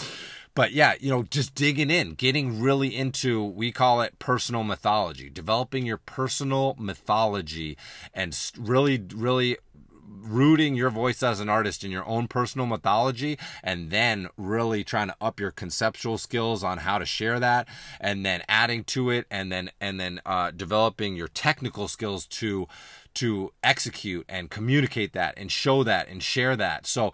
[0.55, 5.29] but yeah, you know, just digging in, getting really into, we call it personal mythology,
[5.29, 7.77] developing your personal mythology
[8.15, 9.59] and really, really
[10.07, 15.09] rooting your voice as an artist in your own personal mythology and then really trying
[15.09, 17.67] to up your conceptual skills on how to share that
[18.01, 22.67] and then adding to it and then and then uh, developing your technical skills to
[23.13, 26.87] to execute and communicate that and show that and share that.
[26.87, 27.13] So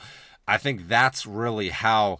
[0.48, 2.18] i think that's really how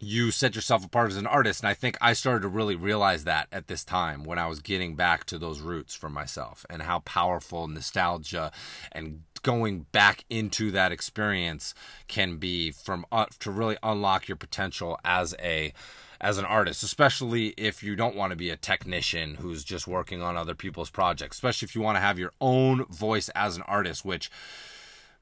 [0.00, 1.60] you set yourself apart as an artist.
[1.60, 4.60] And I think I started to really realize that at this time when I was
[4.60, 8.52] getting back to those roots for myself and how powerful nostalgia
[8.92, 11.74] and going back into that experience
[12.06, 15.72] can be from uh, to really unlock your potential as a
[16.20, 20.20] as an artist, especially if you don't want to be a technician who's just working
[20.20, 23.62] on other people's projects, especially if you want to have your own voice as an
[23.62, 24.28] artist, which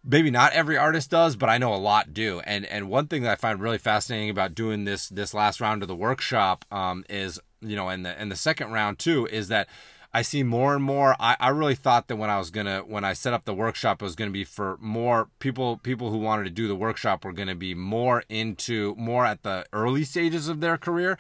[0.07, 2.41] maybe not every artist does, but I know a lot do.
[2.41, 5.83] And and one thing that I find really fascinating about doing this this last round
[5.83, 9.49] of the workshop um, is you know, and the and the second round too is
[9.49, 9.69] that.
[10.15, 11.15] I see more and more.
[11.21, 14.01] I, I really thought that when I was gonna when I set up the workshop,
[14.01, 17.35] it was gonna be for more people people who wanted to do the workshop were
[17.35, 21.19] gonna be more into more at the early stages of their career.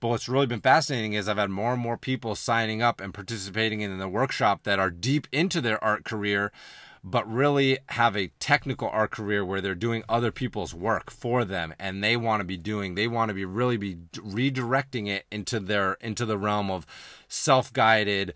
[0.00, 3.12] But what's really been fascinating is I've had more and more people signing up and
[3.12, 6.50] participating in the workshop that are deep into their art career
[7.04, 11.74] but really have a technical art career where they're doing other people's work for them
[11.78, 15.60] and they want to be doing they want to be really be redirecting it into
[15.60, 16.86] their into the realm of
[17.28, 18.34] self-guided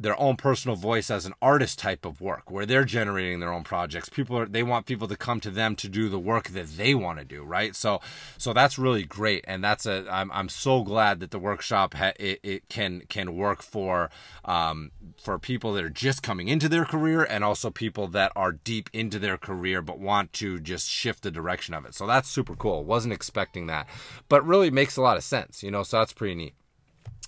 [0.00, 3.62] their own personal voice as an artist type of work where they're generating their own
[3.62, 4.08] projects.
[4.08, 6.94] People are they want people to come to them to do the work that they
[6.94, 7.76] want to do right?
[7.76, 8.00] So
[8.38, 12.12] so that's really great and that's a i'm, I'm so glad that the workshop ha,
[12.18, 14.10] it, it can can work for
[14.44, 14.90] um
[15.22, 18.88] for people that are just coming into their career and also people that are deep
[18.92, 21.94] into their career but want to just shift the direction of it.
[21.94, 22.84] So that's super cool.
[22.84, 23.86] Wasn't expecting that.
[24.28, 26.54] But really makes a lot of sense you know so that's pretty neat.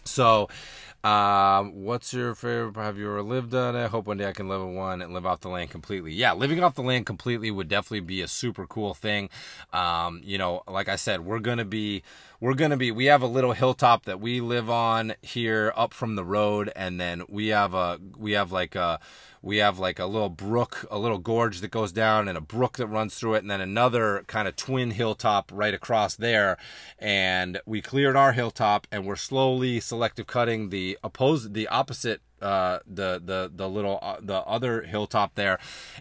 [0.05, 0.49] So
[1.05, 2.77] um, what's your favorite?
[2.77, 3.89] Have you ever lived on it?
[3.91, 6.13] Hope one day I can live in one and live off the land completely.
[6.13, 9.29] Yeah, living off the land completely would definitely be a super cool thing.
[9.73, 12.05] Um, you know, like I said, we're gonna be,
[12.43, 12.91] we're gonna be.
[12.91, 16.99] We have a little hilltop that we live on here, up from the road, and
[16.99, 18.99] then we have a, we have like a
[19.43, 22.79] we have like a little brook, a little gorge that goes down and a brook
[22.79, 26.57] that runs through it, and then another kind of twin hilltop right across there.
[26.99, 32.81] And we cleared our hilltop and we're slowly selective cutting the opposite, the opposite uh,
[32.85, 35.61] the the the little uh, the other hilltop there,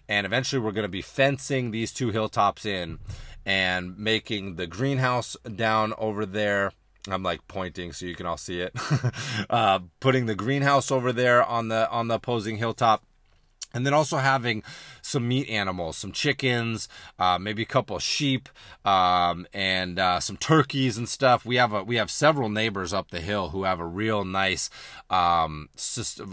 [0.09, 2.97] and eventually we're going to be fencing these two hilltops in,
[3.45, 6.71] and making the greenhouse down over there.
[7.09, 8.73] I'm like pointing so you can all see it.
[9.49, 13.03] uh, putting the greenhouse over there on the on the opposing hilltop
[13.73, 14.63] and then also having
[15.01, 16.87] some meat animals, some chickens,
[17.19, 18.49] uh, maybe a couple of sheep,
[18.85, 21.45] um, and uh, some turkeys and stuff.
[21.45, 24.69] We have a we have several neighbors up the hill who have a real nice
[25.09, 25.69] um,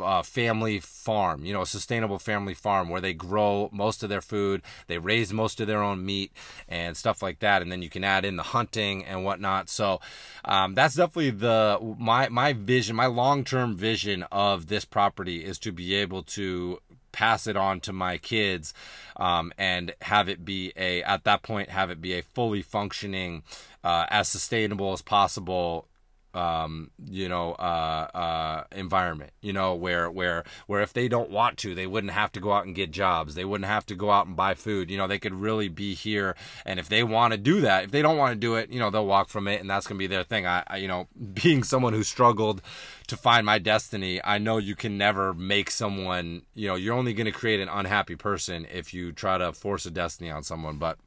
[0.03, 4.21] uh, family farm, you know, a sustainable family farm where they grow most of their
[4.21, 6.33] food, they raise most of their own meat
[6.69, 9.69] and stuff like that, and then you can add in the hunting and whatnot.
[9.69, 10.01] So
[10.45, 15.59] um, that's definitely the my my vision, my long term vision of this property is
[15.61, 16.81] to be able to
[17.19, 18.73] pass it on to my kids
[19.17, 23.43] um, and have it be a at that point have it be a fully functioning
[23.83, 25.89] uh, as sustainable as possible
[26.35, 31.57] um, you know, uh, uh, environment, you know, where, where, where if they don't want
[31.59, 33.35] to, they wouldn't have to go out and get jobs.
[33.35, 34.91] They wouldn't have to go out and buy food.
[34.91, 36.37] You know, they could really be here.
[36.65, 38.79] And if they want to do that, if they don't want to do it, you
[38.79, 40.47] know, they'll walk from it and that's going to be their thing.
[40.47, 42.63] I, I, you know, being someone who struggled
[43.07, 47.15] to find my destiny, I know you can never make someone, you know, you're only
[47.15, 50.77] going to create an unhappy person if you try to force a destiny on someone.
[50.77, 50.99] But,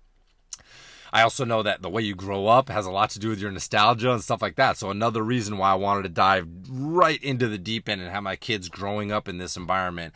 [1.14, 3.40] I also know that the way you grow up has a lot to do with
[3.40, 4.78] your nostalgia and stuff like that.
[4.78, 8.24] So another reason why I wanted to dive right into the deep end and have
[8.24, 10.14] my kids growing up in this environment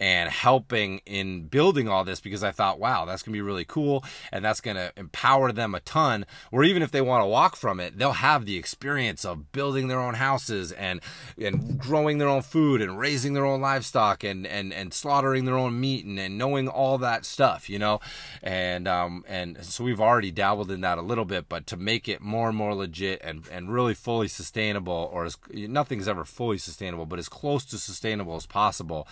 [0.00, 3.64] and helping in building all this because I thought, wow, that's going to be really
[3.64, 6.24] cool and that's going to empower them a ton.
[6.50, 9.88] Or even if they want to walk from it, they'll have the experience of building
[9.88, 11.00] their own houses and
[11.36, 15.56] and growing their own food and raising their own livestock and and and slaughtering their
[15.56, 18.00] own meat and, and knowing all that stuff, you know.
[18.42, 22.08] And um and so we've already dabbled in that a little bit, but to make
[22.08, 26.58] it more and more legit and, and really fully sustainable, or as nothing's ever fully
[26.58, 29.08] sustainable, but as close to sustainable as possible.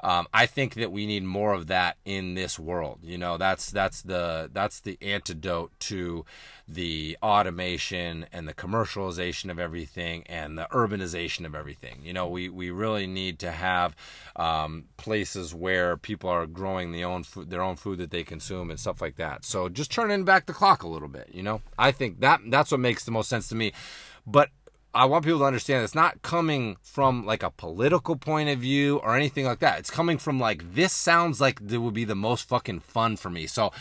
[0.00, 3.00] Um, I think that we need more of that in this world.
[3.02, 6.24] You know, that's that's the that's the antidote to
[6.68, 12.00] the automation and the commercialization of everything and the urbanization of everything.
[12.02, 13.94] You know, we, we really need to have
[14.36, 18.70] um, places where people are growing the own food, their own food that they consume
[18.70, 19.44] and stuff like that.
[19.44, 21.30] So just turning back the clock a little bit.
[21.32, 23.72] You know, I think that that's what makes the most sense to me.
[24.26, 24.50] But
[24.94, 28.98] I want people to understand it's not coming from like a political point of view
[28.98, 29.78] or anything like that.
[29.78, 33.30] It's coming from like this sounds like it would be the most fucking fun for
[33.30, 33.46] me.
[33.46, 33.72] So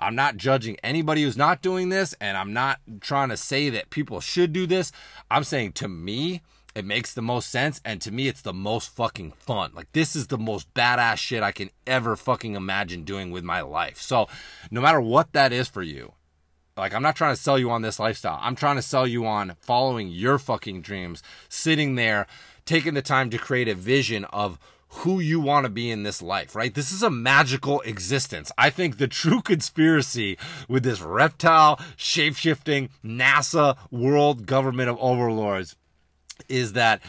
[0.00, 3.90] I'm not judging anybody who's not doing this and I'm not trying to say that
[3.90, 4.92] people should do this.
[5.30, 6.42] I'm saying to me,
[6.74, 9.72] it makes the most sense and to me it's the most fucking fun.
[9.74, 13.60] Like this is the most badass shit I can ever fucking imagine doing with my
[13.60, 14.00] life.
[14.00, 14.28] So
[14.70, 16.14] no matter what that is for you,
[16.76, 18.38] like, I'm not trying to sell you on this lifestyle.
[18.40, 22.26] I'm trying to sell you on following your fucking dreams, sitting there,
[22.64, 24.58] taking the time to create a vision of
[24.90, 26.74] who you want to be in this life, right?
[26.74, 28.50] This is a magical existence.
[28.58, 30.36] I think the true conspiracy
[30.68, 35.76] with this reptile, shapeshifting, NASA world government of overlords
[36.48, 37.00] is that,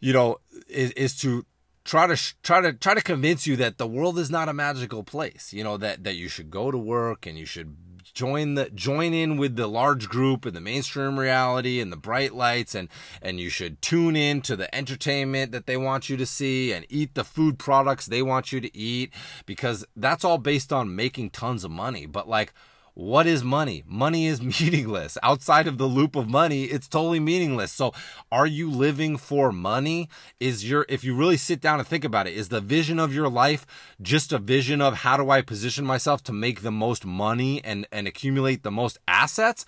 [0.00, 1.44] you know, is, is to
[1.84, 5.02] try to try to try to convince you that the world is not a magical
[5.02, 7.74] place you know that that you should go to work and you should
[8.14, 12.34] join the join in with the large group and the mainstream reality and the bright
[12.34, 12.88] lights and
[13.22, 16.86] and you should tune in to the entertainment that they want you to see and
[16.88, 19.12] eat the food products they want you to eat
[19.46, 22.06] because that's all based on making tons of money.
[22.06, 22.52] But like
[22.94, 23.82] what is money?
[23.86, 25.16] Money is meaningless.
[25.22, 27.72] Outside of the loop of money, it's totally meaningless.
[27.72, 27.92] So,
[28.30, 30.08] are you living for money?
[30.38, 33.14] Is your, if you really sit down and think about it, is the vision of
[33.14, 33.66] your life
[34.02, 37.86] just a vision of how do I position myself to make the most money and,
[37.92, 39.64] and accumulate the most assets?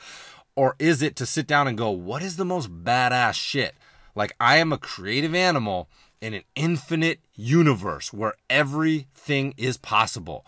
[0.54, 3.74] Or is it to sit down and go, what is the most badass shit?
[4.14, 5.88] Like, I am a creative animal
[6.20, 10.46] in an infinite universe where everything is possible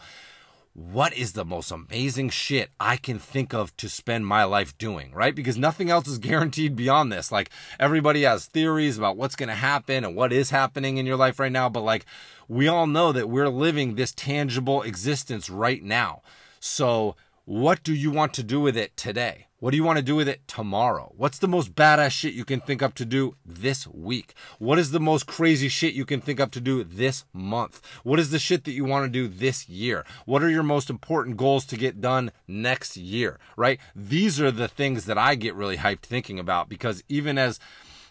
[0.75, 5.12] what is the most amazing shit I can think of to spend my life doing,
[5.12, 5.35] right?
[5.35, 7.31] Because nothing else is guaranteed beyond this.
[7.31, 11.16] Like everybody has theories about what's going to happen and what is happening in your
[11.16, 12.05] life right now, but like
[12.49, 16.22] we all know that we're living this tangible existence right now.
[16.59, 17.14] So
[17.45, 19.47] what do you want to do with it today?
[19.65, 21.11] What do you want to do with it tomorrow?
[21.17, 24.35] What's the most badass shit you can think up to do this week?
[24.59, 27.81] What is the most crazy shit you can think up to do this month?
[28.03, 30.05] What is the shit that you want to do this year?
[30.27, 33.81] What are your most important goals to get done next year, right?
[33.97, 37.59] These are the things that I get really hyped thinking about because even as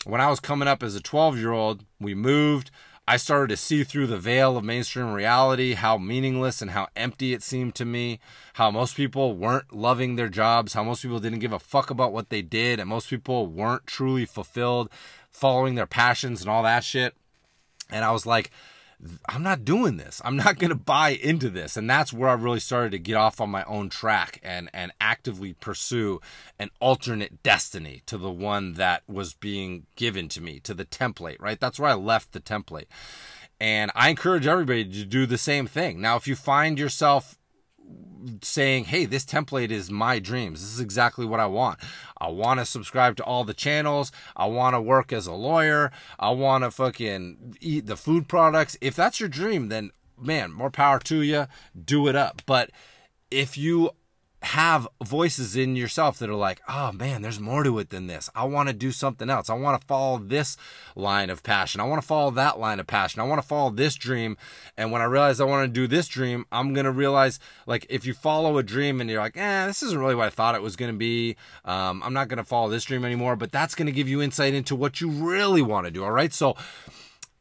[0.05, 2.71] when I was coming up as a 12 year old, we moved.
[3.05, 7.33] I started to see through the veil of mainstream reality how meaningless and how empty
[7.33, 8.19] it seemed to me,
[8.53, 12.13] how most people weren't loving their jobs, how most people didn't give a fuck about
[12.13, 14.89] what they did, and most people weren't truly fulfilled
[15.29, 17.13] following their passions and all that shit.
[17.91, 18.51] And I was like,
[19.27, 20.21] I'm not doing this.
[20.23, 21.75] I'm not going to buy into this.
[21.77, 24.91] And that's where I really started to get off on my own track and, and
[25.01, 26.21] actively pursue
[26.59, 31.41] an alternate destiny to the one that was being given to me, to the template,
[31.41, 31.59] right?
[31.59, 32.87] That's where I left the template.
[33.59, 36.01] And I encourage everybody to do the same thing.
[36.01, 37.37] Now, if you find yourself
[38.41, 40.61] saying, hey, this template is my dreams.
[40.61, 41.79] This is exactly what I want.
[42.19, 44.11] I want to subscribe to all the channels.
[44.35, 45.91] I want to work as a lawyer.
[46.19, 48.77] I want to fucking eat the food products.
[48.81, 51.47] If that's your dream, then man, more power to you.
[51.83, 52.41] Do it up.
[52.45, 52.71] But
[53.29, 53.91] if you
[54.43, 58.29] have voices in yourself that are like, oh man, there's more to it than this.
[58.35, 59.49] I want to do something else.
[59.49, 60.57] I want to follow this
[60.97, 61.79] line of passion.
[61.79, 63.21] I want to follow that line of passion.
[63.21, 64.35] I want to follow this dream.
[64.77, 67.85] And when I realize I want to do this dream, I'm going to realize like
[67.89, 70.55] if you follow a dream and you're like, eh, this isn't really what I thought
[70.55, 71.37] it was going to be.
[71.63, 74.21] Um, I'm not going to follow this dream anymore, but that's going to give you
[74.21, 76.03] insight into what you really want to do.
[76.03, 76.33] All right.
[76.33, 76.57] So,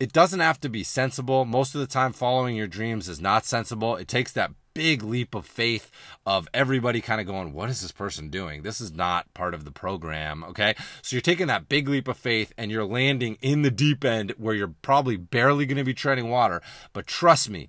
[0.00, 1.44] it doesn't have to be sensible.
[1.44, 3.94] Most of the time, following your dreams is not sensible.
[3.94, 5.90] It takes that big leap of faith
[6.26, 8.62] of everybody kind of going, what is this person doing?
[8.62, 10.44] This is not part of the program.
[10.44, 10.74] Okay.
[11.02, 14.34] So you're taking that big leap of faith and you're landing in the deep end
[14.38, 16.62] where you're probably barely going to be treading water.
[16.92, 17.68] But trust me,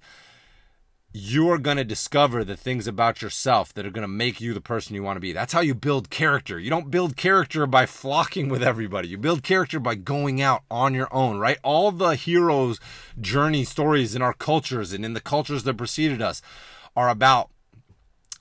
[1.15, 4.61] you're going to discover the things about yourself that are going to make you the
[4.61, 5.31] person you want to be.
[5.31, 6.59] That's how you build character.
[6.59, 9.09] You don't build character by flocking with everybody.
[9.09, 11.59] You build character by going out on your own, right?
[11.63, 12.79] All the heroes'
[13.21, 16.41] journey stories in our cultures and in the cultures that preceded us
[16.95, 17.49] are about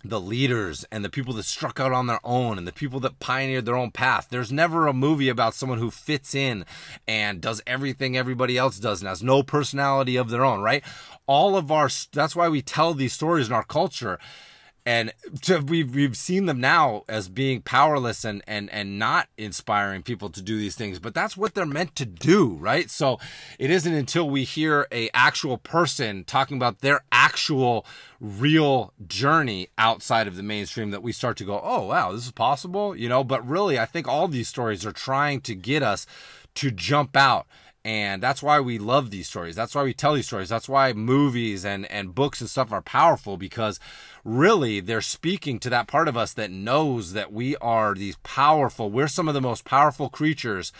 [0.05, 3.21] the leaders and the people that struck out on their own and the people that
[3.21, 4.27] pioneered their own path.
[4.31, 6.65] There's never a movie about someone who fits in
[7.07, 10.83] and does everything everybody else does and has no personality of their own, right?
[11.27, 14.19] All of our, that's why we tell these stories in our culture
[14.85, 15.13] and
[15.43, 20.29] to, we've we've seen them now as being powerless and and and not inspiring people
[20.29, 22.91] to do these things but that's what they're meant to do right?
[22.91, 23.19] So
[23.59, 27.87] it isn't until we hear a actual person talking about their actual
[28.21, 32.33] real journey outside of the mainstream that we start to go oh wow this is
[32.33, 33.23] possible you know?
[33.23, 36.07] But really i think all these stories are trying to get us
[36.55, 37.47] to jump out
[37.85, 39.57] and that's why we love these stories.
[39.57, 40.49] That's why we tell these stories.
[40.49, 43.81] That's why movies and and books and stuff are powerful because
[44.25, 48.89] really they're speaking to that part of us that knows that we are these powerful
[48.89, 50.73] we're some of the most powerful creatures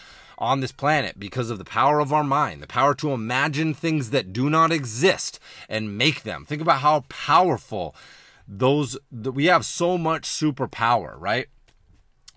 [0.43, 4.11] on this planet because of the power of our mind the power to imagine things
[4.11, 5.39] that do not exist
[5.69, 6.45] and make them.
[6.45, 7.95] Think about how powerful
[8.49, 11.47] those that we have so much superpower right?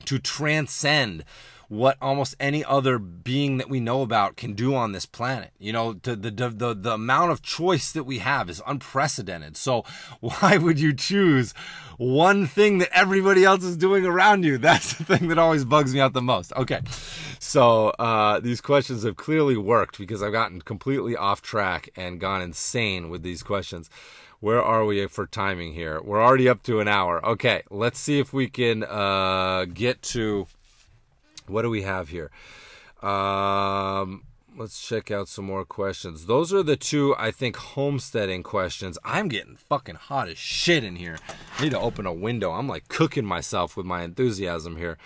[0.06, 1.24] To transcend
[1.68, 5.52] what almost any other being that we know about can do on this planet.
[5.60, 9.58] You know, the, the, the, the amount of choice that we have is unprecedented.
[9.58, 9.84] So
[10.20, 11.54] why would you choose
[11.98, 14.58] one thing that everybody else is doing around you?
[14.66, 16.54] That's the thing that always bugs me out the most.
[16.54, 16.82] Okay.
[17.40, 22.42] So, uh, these questions have clearly worked because I've gotten completely off track and gone
[22.42, 23.90] insane with these questions
[24.40, 26.00] where are we for timing here?
[26.04, 27.26] We're already up to an hour.
[27.26, 30.46] Okay, let's see if we can uh, get to
[31.48, 32.32] what do we have here?
[33.02, 34.24] Um,
[34.58, 36.26] let's check out some more questions.
[36.26, 38.98] Those are the two, I think, homesteading questions.
[39.04, 41.18] I'm getting fucking hot as shit in here.
[41.58, 42.52] I need to open a window.
[42.52, 44.98] I'm like cooking myself with my enthusiasm here.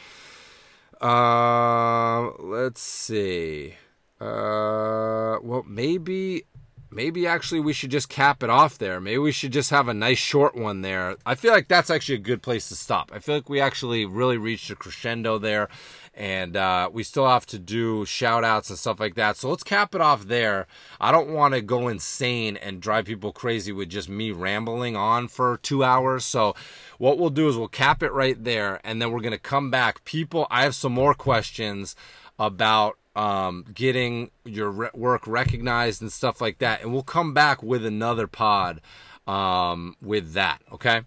[1.01, 3.75] Uh, let's see.
[4.19, 6.43] Uh, well, maybe
[6.91, 8.99] maybe actually we should just cap it off there.
[8.99, 11.15] Maybe we should just have a nice short one there.
[11.25, 13.11] I feel like that's actually a good place to stop.
[13.13, 15.69] I feel like we actually really reached a crescendo there
[16.13, 19.37] and uh, we still have to do shout outs and stuff like that.
[19.37, 20.67] So let's cap it off there.
[20.99, 25.27] I don't want to go insane and drive people crazy with just me rambling on
[25.27, 26.25] for two hours.
[26.25, 26.55] So
[26.97, 29.71] what we'll do is we'll cap it right there and then we're going to come
[29.71, 30.03] back.
[30.03, 31.95] People, I have some more questions
[32.37, 36.81] about um, getting your re- work recognized and stuff like that.
[36.81, 38.81] And we'll come back with another pod
[39.27, 40.61] um, with that.
[40.71, 41.01] Okay.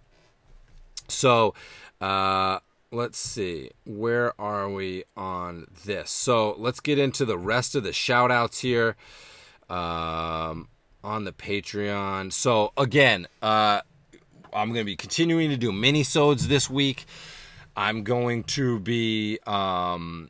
[1.07, 1.53] So,
[2.01, 2.59] uh,
[2.93, 3.71] let's see.
[3.85, 6.11] Where are we on this?
[6.11, 8.95] So let's get into the rest of the shout outs here
[9.69, 10.69] um,
[11.03, 12.31] on the Patreon.
[12.31, 13.81] So, again, uh,
[14.53, 17.05] I'm going to be continuing to do mini-sodes this week.
[17.75, 20.29] I'm going to be um,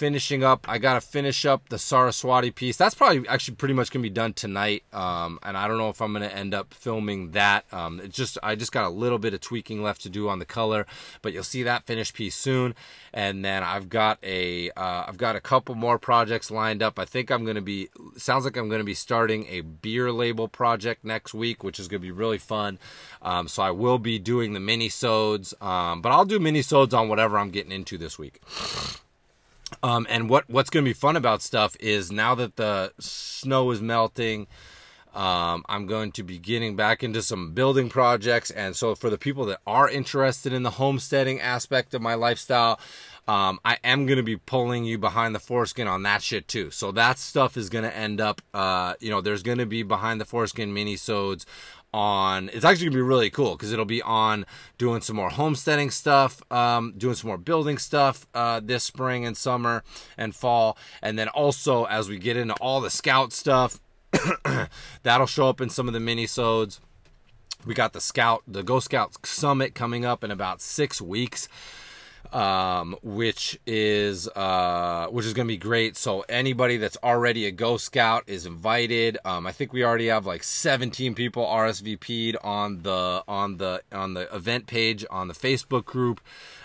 [0.00, 0.64] finishing up.
[0.66, 2.78] I gotta finish up the Saraswati piece.
[2.78, 4.82] That's probably actually pretty much gonna be done tonight.
[4.94, 7.66] Um, and I don't know if I'm gonna end up filming that.
[7.70, 10.46] Um, just I just got a little bit of tweaking left to do on the
[10.46, 10.86] color,
[11.20, 12.74] but you'll see that finished piece soon.
[13.12, 16.98] And then I've got a uh, I've got a couple more projects lined up.
[16.98, 21.04] I think I'm gonna be sounds like I'm gonna be starting a beer label project
[21.04, 22.78] next week, which is gonna be really fun.
[23.20, 26.94] Um, so I will be doing the mini sodes, um, but I'll do mini sodes
[26.94, 28.40] on whatever I'm getting into this week.
[29.82, 33.70] Um, and what what's going to be fun about stuff is now that the snow
[33.70, 34.46] is melting,
[35.14, 38.50] um, I'm going to be getting back into some building projects.
[38.50, 42.78] And so, for the people that are interested in the homesteading aspect of my lifestyle,
[43.30, 46.70] um, I am going to be pulling you behind the foreskin on that shit too.
[46.70, 49.84] So that stuff is going to end up, uh, you know, there's going to be
[49.84, 51.44] behind the foreskin mini sodes
[51.92, 54.46] on it's actually gonna be really cool because it'll be on
[54.78, 59.36] doing some more homesteading stuff um, doing some more building stuff uh, this spring and
[59.36, 59.82] summer
[60.16, 60.76] and fall.
[61.02, 63.80] And then also as we get into all the scout stuff
[65.02, 66.80] that'll show up in some of the mini sodes
[67.64, 71.48] we got the scout the ghost scout summit coming up in about six weeks
[72.32, 75.96] um, which is uh, which is gonna be great.
[75.96, 79.18] So anybody that's already a Ghost Scout is invited.
[79.24, 84.14] Um, I think we already have like 17 people RSVP'd on the on the on
[84.14, 86.20] the event page on the Facebook group.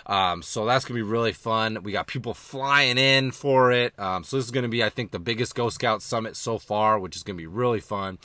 [0.06, 1.82] Um, so that's gonna be really fun.
[1.82, 3.98] We got people flying in for it.
[3.98, 6.98] Um, so this is gonna be, I think, the biggest Ghost Scout summit so far,
[6.98, 8.18] which is gonna be really fun.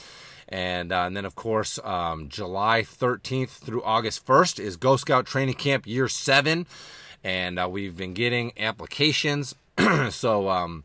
[0.47, 5.25] And, uh, and then, of course, um, July 13th through August 1st is Ghost Scout
[5.25, 6.67] Training Camp Year 7
[7.23, 9.55] and uh, we've been getting applications.
[10.09, 10.83] so um,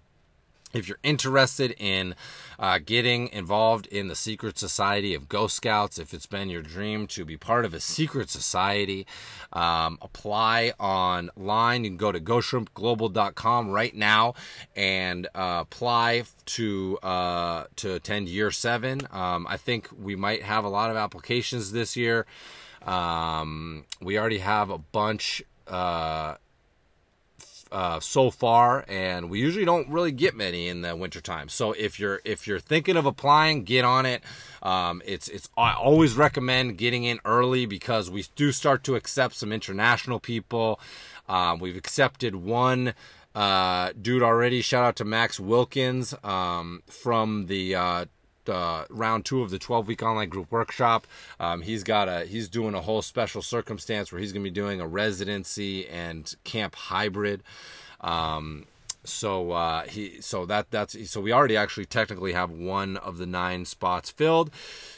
[0.76, 2.14] if you're interested in
[2.59, 7.07] uh, getting involved in the secret society of Ghost Scouts, if it's been your dream
[7.09, 9.07] to be part of a secret society,
[9.53, 11.84] um, apply online.
[11.84, 14.34] You can go to ghostshrimpglobal.com right now
[14.74, 19.03] and uh, apply to uh, to attend year seven.
[19.11, 22.26] Um, I think we might have a lot of applications this year.
[22.82, 26.36] Um, we already have a bunch uh,
[27.72, 31.48] uh, so far, and we usually don't really get many in the wintertime.
[31.48, 34.22] So if you're if you're thinking of applying, get on it.
[34.62, 39.34] Um, it's it's I always recommend getting in early because we do start to accept
[39.34, 40.80] some international people.
[41.28, 42.94] Um, we've accepted one
[43.34, 44.62] uh, dude already.
[44.62, 48.04] Shout out to Max Wilkins um, from the uh,
[48.49, 51.07] uh, round two of the 12 week online group workshop.
[51.38, 54.55] Um, he's got a he's doing a whole special circumstance where he's going to be
[54.55, 57.42] doing a residency and camp hybrid.
[58.01, 58.66] Um,
[59.07, 63.26] so uh, he so that that's so we already actually technically have one of the
[63.26, 64.51] nine spots filled.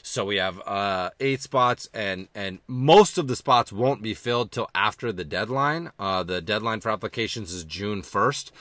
[0.02, 4.50] So we have uh, eight spots, and and most of the spots won't be filled
[4.50, 5.92] till after the deadline.
[5.98, 8.52] Uh, the deadline for applications is June first,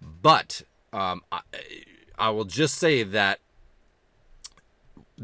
[0.00, 1.40] but um, I,
[2.18, 3.40] I will just say that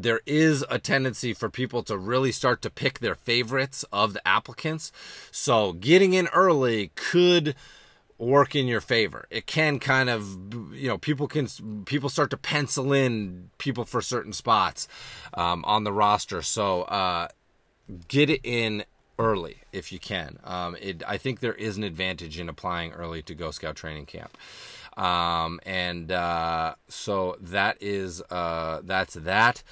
[0.03, 4.27] there is a tendency for people to really start to pick their favorites of the
[4.27, 4.93] applicants.
[5.31, 7.55] So getting in early could
[8.19, 9.27] work in your favor.
[9.31, 11.49] It can kind of, you know, people can
[11.87, 14.87] people start to pencil in people for certain spots
[15.35, 16.43] um, on the roster.
[16.43, 17.29] So uh,
[18.09, 18.85] get it in
[19.19, 20.39] early if you can.
[20.45, 24.07] Um, it, I think there is an advantage in applying early to Ghost Scout training
[24.07, 24.37] camp.
[24.97, 29.63] Um, and uh, so that is uh, that's that.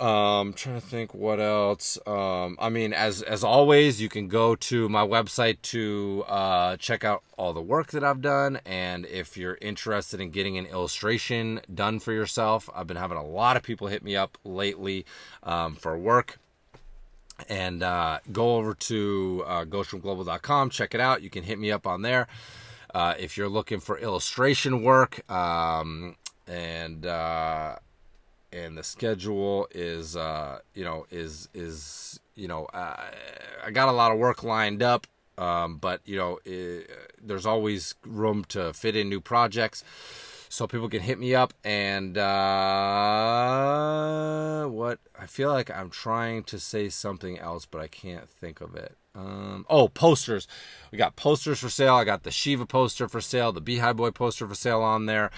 [0.00, 1.98] Um, trying to think what else.
[2.06, 7.04] Um, I mean, as as always, you can go to my website to uh, check
[7.04, 11.60] out all the work that I've done, and if you're interested in getting an illustration
[11.72, 15.04] done for yourself, I've been having a lot of people hit me up lately
[15.42, 16.38] um, for work.
[17.48, 21.22] And uh, go over to uh, ghostshrimpglobal.com, check it out.
[21.22, 22.26] You can hit me up on there
[22.94, 25.30] uh, if you're looking for illustration work.
[25.30, 26.16] Um,
[26.50, 27.76] and uh,
[28.52, 32.96] and the schedule is uh, you know is is you know uh,
[33.64, 35.06] I got a lot of work lined up,
[35.38, 36.90] um, but you know it,
[37.22, 39.84] there's always room to fit in new projects,
[40.48, 42.26] so people can hit me up and uh,
[44.66, 48.74] what I feel like I'm trying to say something else, but I can't think of
[48.74, 48.96] it.
[49.14, 50.46] Um, oh, posters.
[50.92, 51.94] We got posters for sale.
[51.94, 55.30] I got the Shiva poster for sale, the Beehive Boy poster for sale on there.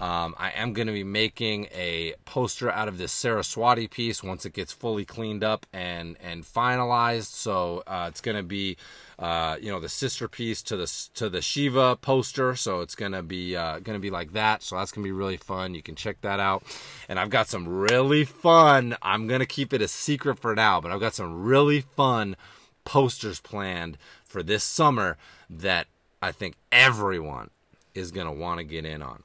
[0.00, 4.44] Um, I am going to be making a poster out of this Saraswati piece once
[4.46, 7.32] it gets fully cleaned up and and finalized.
[7.32, 8.76] So uh, it's going to be,
[9.18, 12.56] uh, you know, the sister piece to the to the Shiva poster.
[12.56, 14.62] So it's going to be uh, going to be like that.
[14.62, 15.74] So that's going to be really fun.
[15.74, 16.64] You can check that out.
[17.08, 18.96] And I've got some really fun.
[19.02, 22.36] I'm going to keep it a secret for now, but I've got some really fun
[22.84, 25.16] posters planned for this summer
[25.48, 25.86] that
[26.22, 27.50] I think everyone
[27.94, 29.22] is going to want to get in on.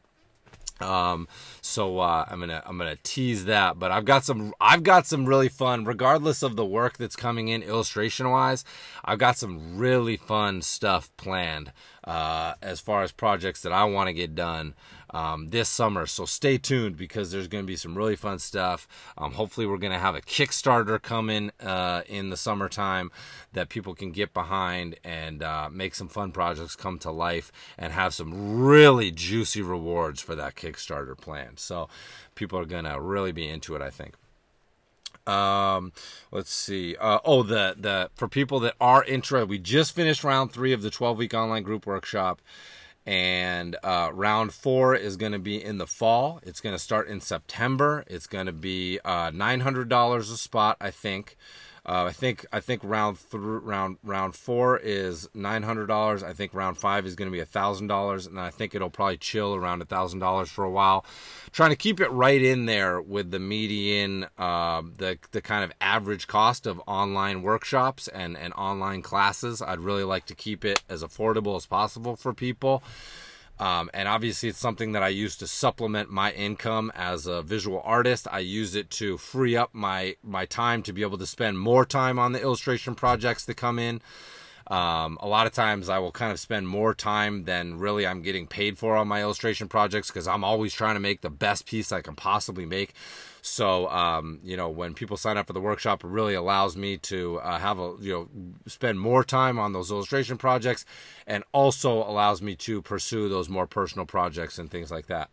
[0.82, 1.28] Um,
[1.66, 5.26] so uh, I'm gonna I'm gonna tease that, but I've got some I've got some
[5.26, 8.64] really fun, regardless of the work that's coming in illustration wise.
[9.04, 11.72] I've got some really fun stuff planned
[12.04, 14.76] uh, as far as projects that I want to get done
[15.10, 16.06] um, this summer.
[16.06, 18.88] So stay tuned because there's going to be some really fun stuff.
[19.18, 23.12] Um, hopefully, we're going to have a Kickstarter coming uh, in the summertime
[23.54, 27.94] that people can get behind and uh, make some fun projects come to life and
[27.94, 31.55] have some really juicy rewards for that Kickstarter plan.
[31.60, 31.90] So
[32.36, 34.14] people are to really be into it, I think.
[35.28, 35.92] Um,
[36.32, 36.96] let's see.
[36.98, 40.82] Uh, oh, the the for people that are interested, we just finished round three of
[40.84, 42.42] the 12 week online group workshop
[43.06, 46.40] and uh, round four is going to be in the fall.
[46.44, 48.04] It's going to start in September.
[48.08, 51.38] It's going to be uh, nine hundred dollars a spot, I think.
[51.88, 56.24] Uh, I think I think round th- round round four is nine hundred dollars.
[56.24, 59.18] I think round five is going to be thousand dollars, and I think it'll probably
[59.18, 61.06] chill around thousand dollars for a while.
[61.52, 65.72] Trying to keep it right in there with the median, uh, the the kind of
[65.80, 69.62] average cost of online workshops and and online classes.
[69.62, 72.82] I'd really like to keep it as affordable as possible for people.
[73.58, 77.82] Um, and obviously, it's something that I use to supplement my income as a visual
[77.86, 78.28] artist.
[78.30, 81.86] I use it to free up my my time to be able to spend more
[81.86, 84.02] time on the illustration projects that come in.
[84.68, 88.24] Um, a lot of times I will kind of spend more time than really I'm
[88.24, 91.68] getting paid for on my illustration projects because I'm always trying to make the best
[91.68, 92.94] piece I can possibly make.
[93.48, 96.98] So, um, you know, when people sign up for the workshop, it really allows me
[96.98, 98.28] to uh, have a, you know,
[98.66, 100.84] spend more time on those illustration projects
[101.28, 105.30] and also allows me to pursue those more personal projects and things like that.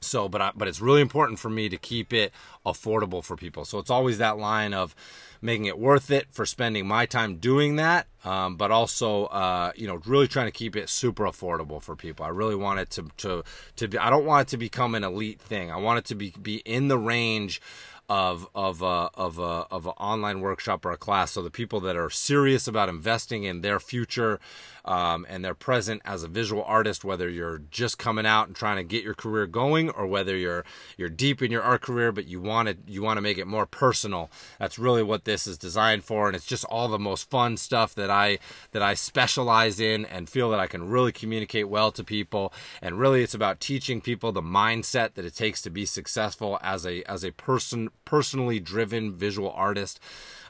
[0.00, 2.32] So, but I, but it's really important for me to keep it
[2.64, 3.64] affordable for people.
[3.64, 4.94] So it's always that line of
[5.40, 9.86] making it worth it for spending my time doing that, um, but also uh, you
[9.86, 12.24] know really trying to keep it super affordable for people.
[12.24, 13.44] I really want it to to
[13.76, 13.98] to be.
[13.98, 15.70] I don't want it to become an elite thing.
[15.70, 17.60] I want it to be be in the range
[18.08, 21.32] of of a of a of an online workshop or a class.
[21.32, 24.38] So the people that are serious about investing in their future
[24.86, 28.76] um, and they're present as a visual artist, whether you're just coming out and trying
[28.76, 30.64] to get your career going, or whether you're
[30.96, 33.46] you're deep in your art career but you want to you want to make it
[33.46, 34.30] more personal.
[34.58, 37.94] That's really what this is designed for, and it's just all the most fun stuff
[37.96, 38.38] that I
[38.72, 42.52] that I specialize in and feel that I can really communicate well to people.
[42.80, 46.86] And really, it's about teaching people the mindset that it takes to be successful as
[46.86, 50.00] a as a person personally driven visual artist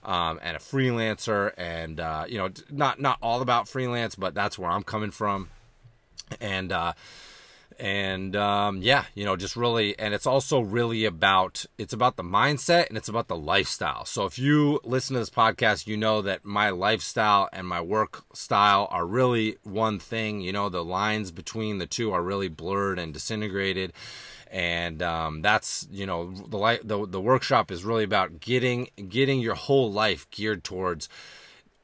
[0.07, 4.59] um, and a freelancer, and uh, you know, not not all about freelance, but that's
[4.59, 5.51] where I'm coming from,
[6.41, 6.93] and uh,
[7.78, 12.23] and um, yeah, you know, just really, and it's also really about it's about the
[12.23, 14.05] mindset and it's about the lifestyle.
[14.05, 18.24] So if you listen to this podcast, you know that my lifestyle and my work
[18.33, 20.41] style are really one thing.
[20.41, 23.93] You know, the lines between the two are really blurred and disintegrated
[24.57, 29.55] and um, that's you know the, the the workshop is really about getting getting your
[29.55, 31.11] whole life geared towards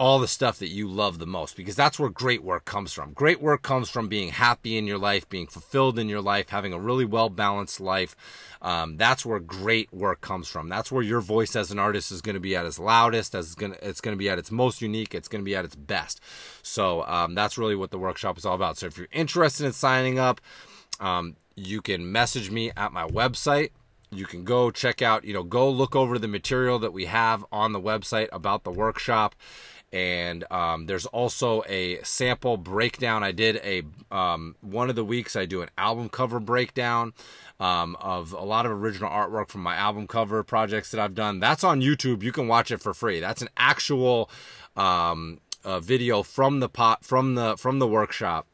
[0.01, 3.12] all the stuff that you love the most because that's where great work comes from.
[3.12, 6.73] Great work comes from being happy in your life, being fulfilled in your life, having
[6.73, 8.16] a really well balanced life.
[8.62, 10.70] Um, that's where great work comes from.
[10.70, 13.49] That's where your voice as an artist is going to be at its loudest, as
[13.49, 15.55] it's going to, it's going to be at its most unique, it's going to be
[15.55, 16.20] at its best.
[16.62, 18.78] So um, that's really what the workshop is all about.
[18.78, 20.40] So if you're interested in signing up,
[21.01, 21.36] um,
[21.66, 23.70] you can message me at my website.
[24.10, 27.44] You can go check out you know go look over the material that we have
[27.51, 29.34] on the website about the workshop.
[29.93, 33.22] And um, there's also a sample breakdown.
[33.22, 33.82] I did a
[34.14, 37.12] um, one of the weeks i do an album cover breakdown
[37.60, 41.40] um, of a lot of original artwork from my album cover projects that i've done.
[41.40, 42.22] That's on youtube.
[42.22, 43.20] You can watch it for free.
[43.20, 44.30] That's an actual
[44.76, 48.47] um, video from the pot from the from the workshop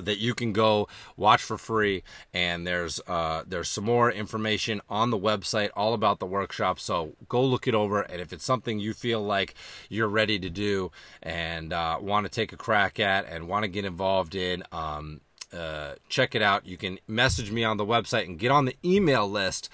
[0.00, 2.02] that you can go watch for free.
[2.32, 6.80] And there's uh, there's some more information on the website all about the workshop.
[6.80, 8.02] So go look it over.
[8.02, 9.54] And if it's something you feel like
[9.88, 10.90] you're ready to do
[11.22, 15.20] and uh, want to take a crack at and want to get involved in um,
[15.52, 16.66] uh, check it out.
[16.66, 19.70] You can message me on the website and get on the email list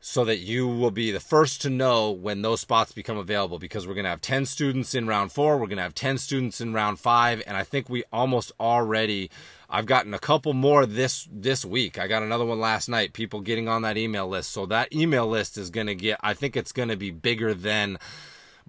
[0.00, 3.86] so that you will be the first to know when those spots become available because
[3.86, 6.60] we're going to have 10 students in round four we're going to have 10 students
[6.60, 9.30] in round five and i think we almost already
[9.68, 11.98] i've gotten a couple more this this week.
[11.98, 14.50] I got another one last night people getting on that email list.
[14.50, 17.52] So that email list is going to get i think it's going to be bigger
[17.54, 17.98] than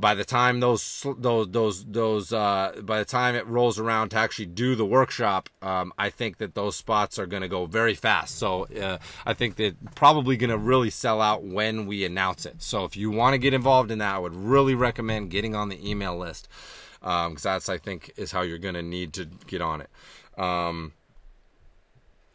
[0.02, 4.18] by the time those those those those uh, by the time it rolls around to
[4.18, 7.94] actually do the workshop, um, I think that those spots are going to go very
[7.94, 8.38] fast.
[8.38, 12.62] So uh, I think that probably going to really sell out when we announce it.
[12.62, 15.70] So if you want to get involved in that, I would really recommend getting on
[15.70, 16.50] the email list
[17.00, 19.90] because um, that's I think is how you're going to need to get on it.
[20.38, 20.94] Um,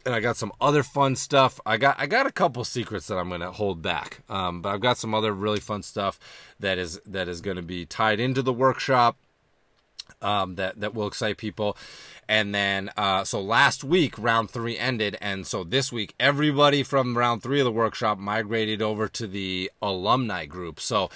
[0.07, 1.59] and I got some other fun stuff.
[1.65, 4.69] I got I got a couple secrets that I'm going to hold back, um, but
[4.73, 6.17] I've got some other really fun stuff
[6.61, 9.17] that is that is going to be tied into the workshop
[10.21, 11.75] um, that that will excite people.
[12.29, 17.17] And then uh, so last week round three ended, and so this week everybody from
[17.17, 20.79] round three of the workshop migrated over to the alumni group.
[20.79, 21.09] So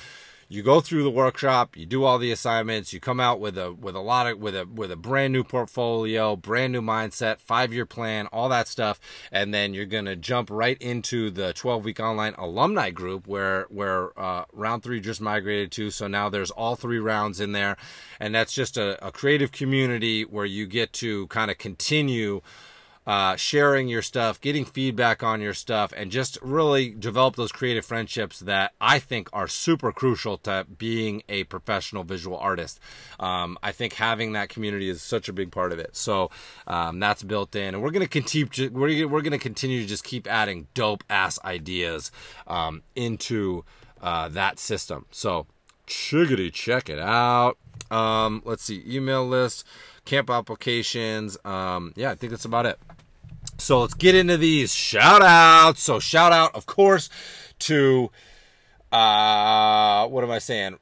[0.51, 3.71] you go through the workshop, you do all the assignments, you come out with a
[3.71, 7.71] with a lot of with a with a brand new portfolio, brand new mindset, five
[7.71, 8.99] year plan, all that stuff,
[9.31, 14.19] and then you're gonna jump right into the 12 week online alumni group where where
[14.19, 15.89] uh, round three just migrated to.
[15.89, 17.77] So now there's all three rounds in there,
[18.19, 22.41] and that's just a, a creative community where you get to kind of continue
[23.05, 27.85] uh, sharing your stuff, getting feedback on your stuff, and just really develop those creative
[27.85, 32.79] friendships that I think are super crucial to being a professional visual artist.
[33.19, 35.95] Um, I think having that community is such a big part of it.
[35.95, 36.29] So
[36.67, 38.47] um, that's built in, and we're gonna continue.
[38.71, 42.11] We're we're gonna continue to just keep adding dope ass ideas
[42.47, 43.65] um, into
[44.01, 45.05] uh, that system.
[45.11, 45.47] So
[45.91, 47.57] chiggity, check it out.
[47.89, 49.65] Um, let's see, email list,
[50.05, 51.37] camp applications.
[51.43, 52.79] Um, yeah, I think that's about it.
[53.57, 55.83] So let's get into these shout outs.
[55.83, 57.09] So shout out, of course,
[57.59, 58.09] to
[58.91, 60.77] uh what am I saying?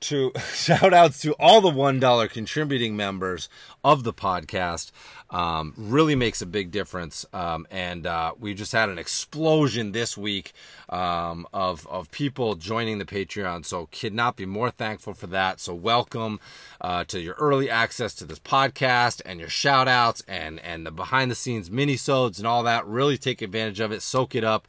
[0.00, 3.48] To shout outs to all the one dollar contributing members
[3.84, 4.90] of the podcast.
[5.30, 7.26] Um, really makes a big difference.
[7.32, 10.52] Um, and uh, we just had an explosion this week
[10.88, 13.64] um, of of people joining the Patreon.
[13.64, 15.60] So could not be more thankful for that.
[15.60, 16.38] So welcome
[16.80, 20.90] uh, to your early access to this podcast and your shout outs and and the
[20.90, 22.86] behind the scenes mini sodes and all that.
[22.86, 24.02] Really take advantage of it.
[24.02, 24.68] Soak it up.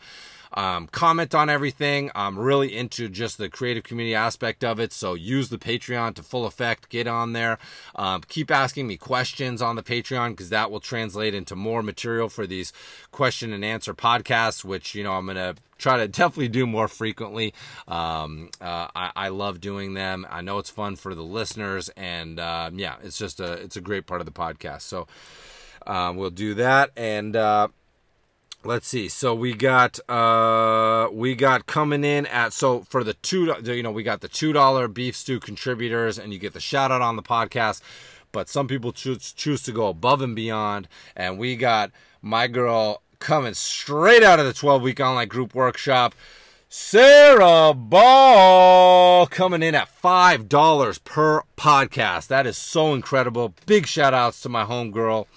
[0.58, 2.10] Um, comment on everything.
[2.16, 4.92] I'm really into just the creative community aspect of it.
[4.92, 6.90] So use the Patreon to full effect.
[6.90, 7.60] Get on there.
[7.96, 12.28] Um, keep asking me questions on the Patreon because that will translate into more material
[12.28, 12.74] for these
[13.12, 16.88] question and answer podcasts, which, you know, I'm going to try to definitely do more
[16.88, 17.54] frequently.
[17.88, 20.26] Um, uh, I, I, love doing them.
[20.28, 23.82] I know it's fun for the listeners, and uh, yeah, it's just a it's a
[23.82, 24.82] great part of the podcast.
[24.82, 25.06] So
[25.86, 27.68] uh, we'll do that, and uh,
[28.68, 29.08] let's see.
[29.08, 33.92] So we got uh, we got coming in at so for the two you know
[33.92, 37.16] we got the two dollar beef stew contributors, and you get the shout out on
[37.16, 37.82] the podcast.
[38.32, 41.92] But some people choose choose to go above and beyond, and we got
[42.22, 46.14] my girl coming straight out of the 12 week online group workshop.
[46.70, 52.28] Sarah Ball coming in at $5 per podcast.
[52.28, 53.56] That is so incredible.
[53.66, 55.28] Big shout outs to my home homegirl.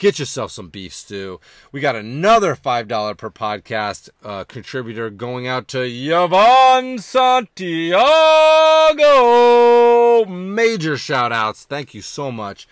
[0.00, 1.40] Get yourself some beef stew.
[1.72, 7.98] We got another $5 per podcast uh, contributor going out to Yvonne Santiago.
[10.24, 11.66] Major shout outs.
[11.66, 12.66] Thank you so much.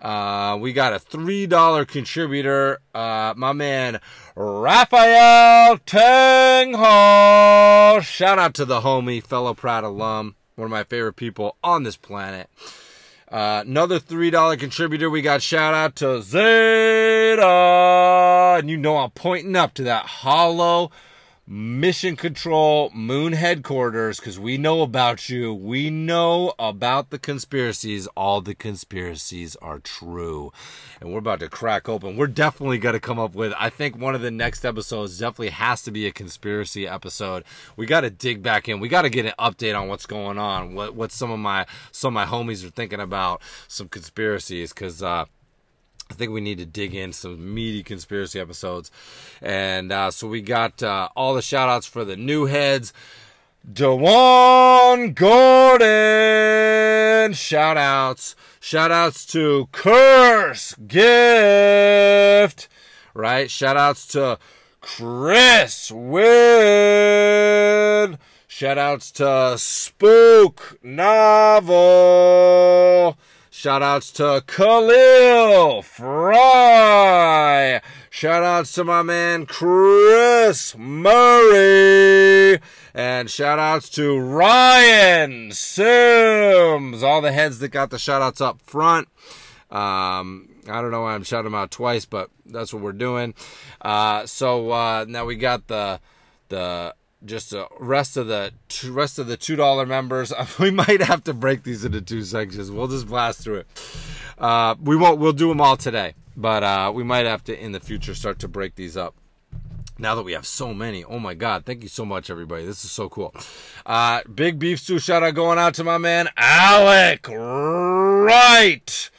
[0.00, 4.00] Uh, we got a $3 contributor, uh, my man
[4.34, 6.82] Raphael Tanghall.
[8.02, 11.96] Shout out to the homie, fellow Pratt alum, one of my favorite people on this
[11.96, 12.50] planet.
[13.30, 17.44] Uh, another $3 contributor, we got shout out to Zeta.
[18.58, 20.90] And you know I'm pointing up to that hollow
[21.50, 25.54] Mission Control Moon headquarters because we know about you.
[25.54, 28.06] We know about the conspiracies.
[28.08, 30.52] All the conspiracies are true.
[31.00, 32.18] And we're about to crack open.
[32.18, 35.48] We're definitely going to come up with, I think one of the next episodes definitely
[35.48, 37.44] has to be a conspiracy episode.
[37.78, 38.78] We got to dig back in.
[38.78, 41.64] We got to get an update on what's going on, what, what some of my,
[41.92, 45.24] some of my homies are thinking about some conspiracies because, uh,
[46.10, 48.90] I think we need to dig in some meaty conspiracy episodes.
[49.42, 52.92] And uh, so we got uh, all the shout outs for the new heads.
[53.70, 55.84] Dewan Gordon,
[57.34, 58.34] shout outs.
[58.60, 62.68] Shout outs to Curse Gift,
[63.12, 63.50] right?
[63.50, 64.38] Shout outs to
[64.80, 66.28] Chris Wynn.
[68.46, 71.68] Shout outs to Spook Novel.
[73.58, 77.80] Shout outs to Khalil Fry.
[78.08, 82.60] Shout outs to my man Chris Murray.
[82.94, 87.02] And shout outs to Ryan Sims.
[87.02, 89.08] All the heads that got the shout outs up front.
[89.72, 93.34] Um, I don't know why I'm shouting them out twice, but that's what we're doing.
[93.82, 95.98] Uh, so uh, now we got the
[96.48, 98.52] the just the rest of the
[98.86, 100.32] rest of the two dollar members.
[100.58, 102.70] We might have to break these into two sections.
[102.70, 103.66] We'll just blast through it.
[104.38, 105.18] Uh, we won't.
[105.18, 108.38] We'll do them all today, but uh, we might have to in the future start
[108.40, 109.14] to break these up.
[110.00, 111.64] Now that we have so many, oh my god!
[111.64, 112.64] Thank you so much, everybody.
[112.64, 113.34] This is so cool.
[113.84, 119.10] Uh, big beef stew shout out going out to my man Alec Wright.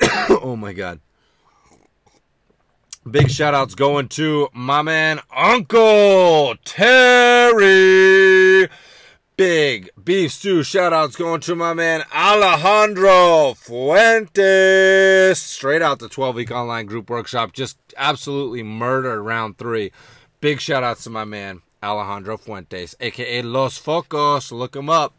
[0.30, 1.00] oh my god.
[3.10, 7.68] Big shout outs going to my man Uncle Terry.
[9.36, 15.40] Big beef stew shout outs going to my man Alejandro Fuentes.
[15.40, 17.52] Straight out the 12 week online group workshop.
[17.52, 19.90] Just absolutely murdered round three.
[20.40, 24.52] Big shout outs to my man Alejandro Fuentes, aka Los Focos.
[24.52, 25.14] Look him up.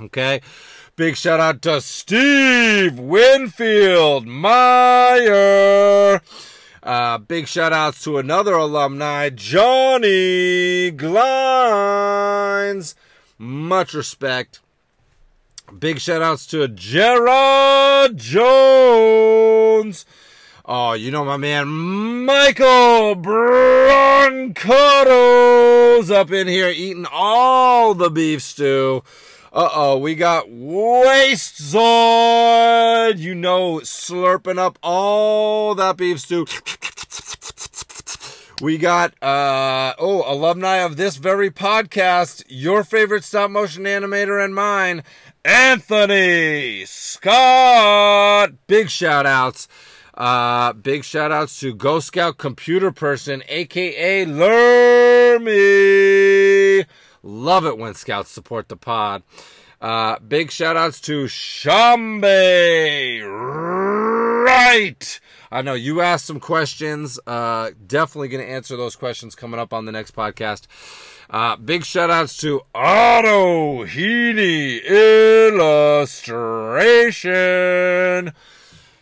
[0.00, 0.40] Okay.
[0.94, 6.20] Big shout out to Steve Winfield Meyer.
[6.82, 12.16] Uh, big shout outs to another alumni, Johnny Glines.
[13.38, 14.58] Much respect.
[15.78, 20.04] Big shout outs to Gerard Jones.
[20.64, 21.68] Oh, you know my man
[22.24, 23.30] Michael Broncoto's
[26.10, 29.04] up in here eating all the beef stew.
[29.54, 36.46] Uh oh, we got Waste Zord, you know, slurping up all that beef stew.
[38.62, 44.54] We got, uh, oh, alumni of this very podcast, your favorite stop motion animator and
[44.54, 45.02] mine,
[45.44, 48.52] Anthony Scott.
[48.66, 49.68] Big shout outs.
[50.14, 55.52] Uh, big shout outs to Ghost Scout Computer Person, aka Lermy.
[57.22, 59.22] Love it when scouts support the pod.
[59.80, 62.22] Uh, big shout outs to Shambe.
[64.44, 65.20] Right.
[65.50, 67.18] I know you asked some questions.
[67.26, 70.66] Uh, definitely going to answer those questions coming up on the next podcast.
[71.28, 75.82] Uh, big shout outs to Otto Heaney Illustration.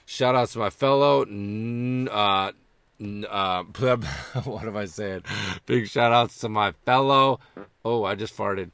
[0.06, 2.52] Shout outs to my fellow uh,
[3.00, 3.62] uh,
[4.44, 5.22] what am I saying?
[5.66, 7.40] Big shout outs to my fellow.
[7.84, 8.70] Oh, I just farted.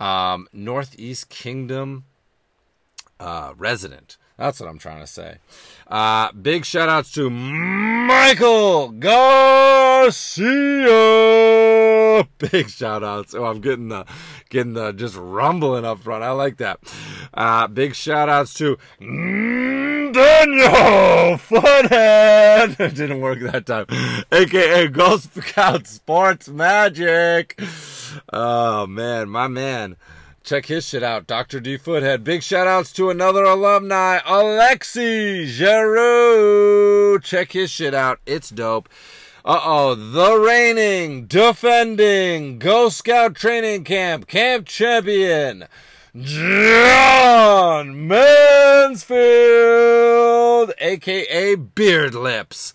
[0.00, 2.04] Um, Northeast Kingdom
[3.20, 4.16] uh, resident.
[4.36, 5.38] That's what I'm trying to say.
[5.86, 8.88] Uh, big shout outs to Michael
[10.04, 10.98] Garcia.
[12.38, 13.34] Big shout outs.
[13.34, 14.04] Oh, I'm getting the,
[14.50, 16.22] getting the just rumbling up front.
[16.22, 16.78] I like that.
[17.32, 20.12] Uh, big shout outs to Daniel
[21.38, 22.78] Funhead.
[22.80, 23.86] It didn't work that time.
[24.30, 27.58] AKA Ghost Scout Sports Magic.
[28.32, 29.96] Oh man, my man.
[30.44, 31.60] Check his shit out, Dr.
[31.60, 32.22] D Foothead.
[32.22, 37.18] Big shout outs to another alumni, Alexi Giroux.
[37.20, 38.20] Check his shit out.
[38.26, 38.90] It's dope.
[39.46, 45.66] Uh oh, the reigning, defending Ghost Scout Training Camp Camp Champion,
[46.16, 49.12] John Mansfield,
[50.78, 52.72] aka Beard Lips.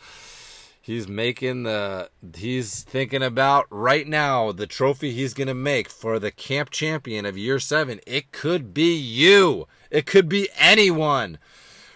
[0.80, 6.20] He's making the, he's thinking about right now the trophy he's going to make for
[6.20, 8.00] the camp champion of year seven.
[8.06, 11.40] It could be you, it could be anyone,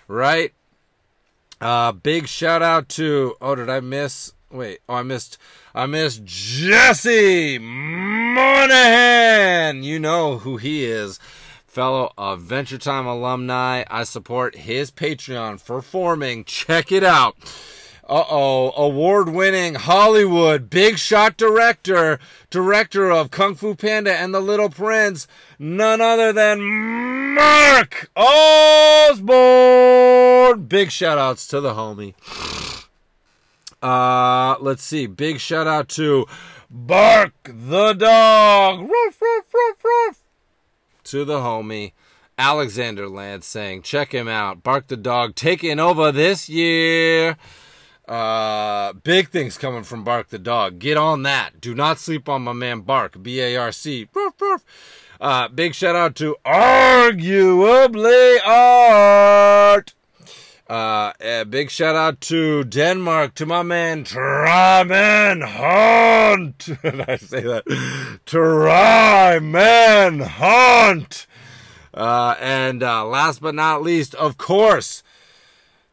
[0.08, 0.52] right?
[1.62, 4.32] Uh, big shout out to, oh, did I miss?
[4.54, 5.40] Wait, oh, I missed,
[5.74, 9.82] I missed Jesse Moynihan.
[9.82, 11.20] You know who he is.
[11.66, 13.84] Fellow Adventure Time alumni.
[13.90, 16.44] I support his Patreon for forming.
[16.44, 17.36] Check it out.
[18.08, 22.20] Uh oh, award winning Hollywood big shot director,
[22.52, 25.26] director of Kung Fu Panda and the Little Prince,
[25.58, 29.26] none other than Mark Osborne.
[30.66, 32.14] Big shout outs to the homie.
[33.84, 35.07] Uh, let's see.
[35.07, 36.26] Big shout out to
[36.69, 38.89] Bark the dog.
[41.03, 41.91] To the homie.
[42.38, 44.64] Alexander Lance saying, check him out.
[44.64, 47.38] Bark the dog taking over this year.
[48.07, 50.80] Uh, big things coming from Bark the dog.
[50.80, 51.61] Get on that.
[51.61, 53.22] Do not sleep on my man Bark.
[53.22, 54.07] B A R C.
[55.22, 59.93] Uh, big shout out to Arguably Art.
[60.69, 66.57] Uh, a big shout out to Denmark, to my man Tryman Hunt.
[66.81, 67.65] Did I say that?
[68.26, 71.27] Tryman Hunt.
[71.94, 75.03] Uh, and uh, last but not least, of course,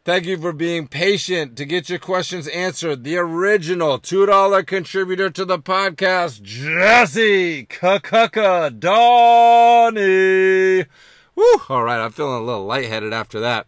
[0.05, 3.03] thank you for being patient to get your questions answered.
[3.03, 10.87] The original $2 contributor to the podcast, Jesse Kakaka Donnie.
[11.35, 11.45] Woo!
[11.69, 13.67] All right, I'm feeling a little lightheaded after that.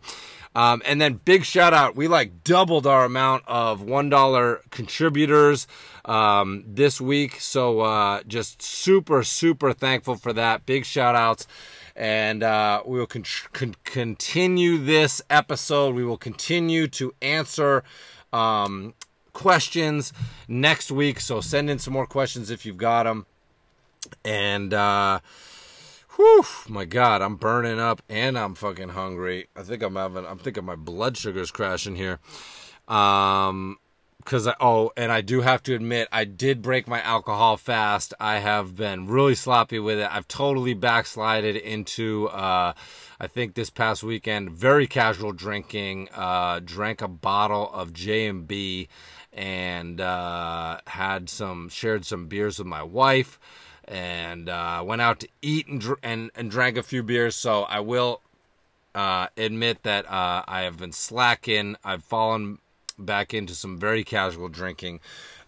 [0.55, 1.97] Um, and then big shout out.
[1.97, 5.67] We like doubled our amount of $1 contributors
[6.05, 7.41] um, this week.
[7.41, 10.67] So uh, just super, super thankful for that.
[10.67, 11.47] Big shout outs.
[11.97, 15.95] And uh, we will con- con- continue this episode.
[15.95, 17.85] We will continue to answer
[18.33, 18.95] um,
[19.33, 20.13] questions
[20.49, 21.21] next week.
[21.21, 23.27] So send in some more questions if you've got them.
[24.25, 25.21] And, uh,
[26.17, 29.49] Whew, my God, I'm burning up and I'm fucking hungry.
[29.57, 32.19] I think I'm having, I'm thinking my blood sugar's crashing here.
[32.87, 33.79] Um,
[34.27, 38.13] cause I, oh, and I do have to admit, I did break my alcohol fast.
[38.21, 40.09] I have been really sloppy with it.
[40.15, 42.75] I've totally backslided into, uh,
[43.19, 48.89] I think this past weekend, very casual drinking, uh, drank a bottle of J&B
[49.33, 53.39] and, uh, had some, shared some beers with my wife
[53.93, 57.37] and uh, went out to eat and, dr- and and drank a few beers.
[57.37, 58.23] So I will
[58.95, 61.77] uh, admit that uh, I have been slacking.
[61.85, 62.59] I've fallen
[62.99, 65.01] back into some very casual drinking,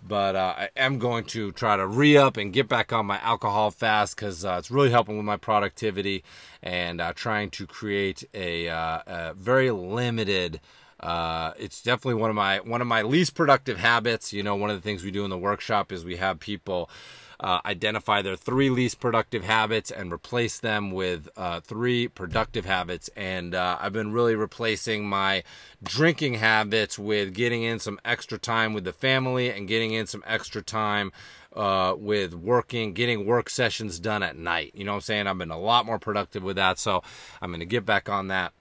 [0.07, 3.19] but uh, I am going to try to re up and get back on my
[3.21, 6.23] alcohol fast because uh, it's really helping with my productivity
[6.63, 10.61] and uh, trying to create a, a very limited.
[11.01, 14.35] Uh, it's definitely one of my one of my least productive habits.
[14.35, 16.91] You know, one of the things we do in the workshop is we have people
[17.41, 23.11] uh, identify their three least productive habits and replace them with uh, three productive habits.
[23.17, 25.43] And uh, I've been really replacing my
[25.83, 30.23] drinking habits with getting in some extra time with the family and getting in some
[30.27, 31.13] extra time
[31.55, 34.73] uh, with working, getting work sessions done at night.
[34.75, 35.27] You know what I'm saying?
[35.27, 36.79] I've been a lot more productive with that.
[36.79, 37.03] So
[37.41, 38.53] I'm going to get back on that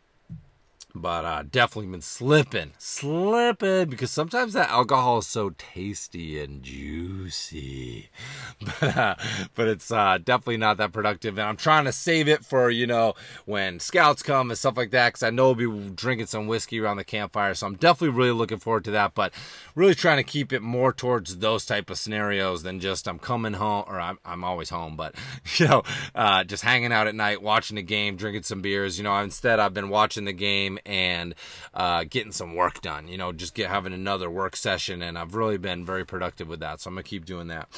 [0.96, 8.10] but uh, definitely been slipping, slipping because sometimes that alcohol is so tasty and juicy,
[8.80, 9.16] but uh,
[9.56, 11.40] but it's uh, definitely not that productive.
[11.40, 13.16] And I'm trying to save it for you know
[13.46, 16.80] when scouts come and stuff like that because I know we'll be drinking some whiskey
[16.80, 17.56] around the campfire.
[17.56, 19.16] So I'm definitely really looking forward to that.
[19.16, 19.34] But
[19.74, 23.54] really trying to keep it more towards those type of scenarios than just I'm coming
[23.54, 25.16] home or I'm I'm always home, but
[25.58, 25.82] you know
[26.14, 29.00] uh, just hanging out at night, watching the game, drinking some beers.
[29.00, 31.36] You know instead I've been watching the game and
[31.74, 33.08] uh, getting some work done.
[33.08, 36.60] You know, just get having another work session, and I've really been very productive with
[36.62, 36.82] that.
[36.82, 37.70] So I'm gonna keep doing that.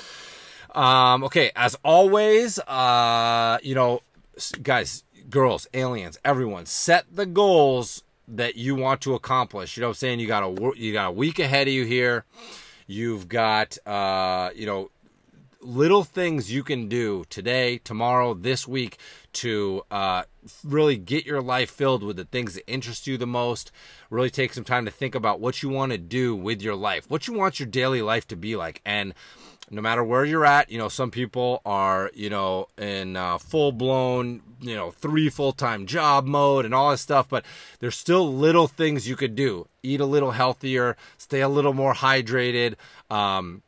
[0.73, 4.02] Um, okay, as always, uh, you know,
[4.61, 9.77] guys, girls, aliens, everyone, set the goals that you want to accomplish.
[9.77, 10.19] You know I'm saying?
[10.19, 12.26] You got a you got a week ahead of you here.
[12.88, 14.90] You've got uh, you know
[15.65, 18.97] little things you can do today, tomorrow, this week
[19.33, 20.23] to uh,
[20.63, 23.71] really get your life filled with the things that interest you the most.
[24.09, 27.09] Really take some time to think about what you want to do with your life,
[27.09, 29.13] what you want your daily life to be like, and
[29.71, 33.71] no matter where you're at, you know, some people are, you know, in uh, full
[33.71, 37.43] blown, you know, three full time job mode and all this stuff, but
[37.79, 39.67] there's still little things you could do.
[39.81, 42.75] Eat a little healthier, stay a little more hydrated,
[43.09, 43.63] um,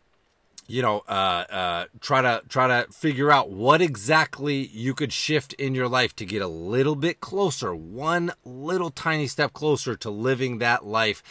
[0.68, 5.54] you know, uh, uh, try to try to figure out what exactly you could shift
[5.54, 10.10] in your life to get a little bit closer, one little tiny step closer to
[10.10, 11.24] living that life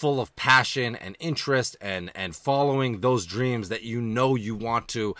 [0.00, 4.88] full of passion and interest and and following those dreams that you know you want
[4.88, 5.14] to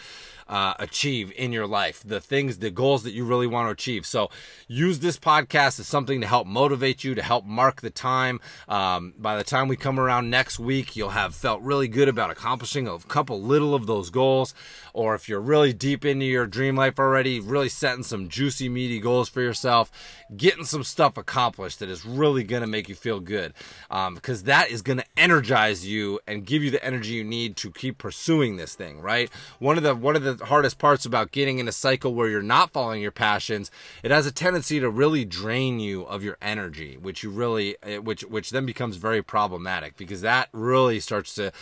[0.51, 4.05] uh, achieve in your life, the things, the goals that you really want to achieve.
[4.05, 4.31] So
[4.67, 8.41] use this podcast as something to help motivate you, to help mark the time.
[8.69, 12.31] Um, by the time we come around next week, you'll have felt really good about
[12.31, 14.53] accomplishing a couple little of those goals.
[14.93, 18.99] Or if you're really deep into your dream life already, really setting some juicy, meaty
[18.99, 19.93] goals for yourself,
[20.37, 23.55] getting some stuff accomplished that is really going to make you feel good.
[23.89, 27.57] Um, because that is going to energize you and give you the energy you need
[27.59, 29.31] to keep pursuing this thing, right?
[29.61, 32.43] One of the, one of the hardest parts about getting in a cycle where you're
[32.43, 33.71] not following your passions,
[34.03, 37.99] it has a tendency to really drain you of your energy, which you really, eh,
[37.99, 41.53] which which then becomes very problematic because that really starts to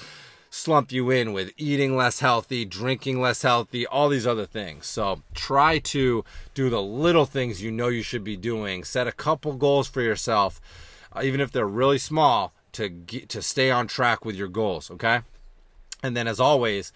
[0.50, 4.86] slump you in with eating less healthy, drinking less healthy, all these other things.
[4.86, 6.24] So try to
[6.54, 8.84] do the little things you know you should be doing.
[8.84, 10.60] Set a couple goals for yourself,
[11.12, 14.90] uh, even if they're really small, to get, to stay on track with your goals.
[14.90, 15.20] Okay,
[16.02, 16.92] and then as always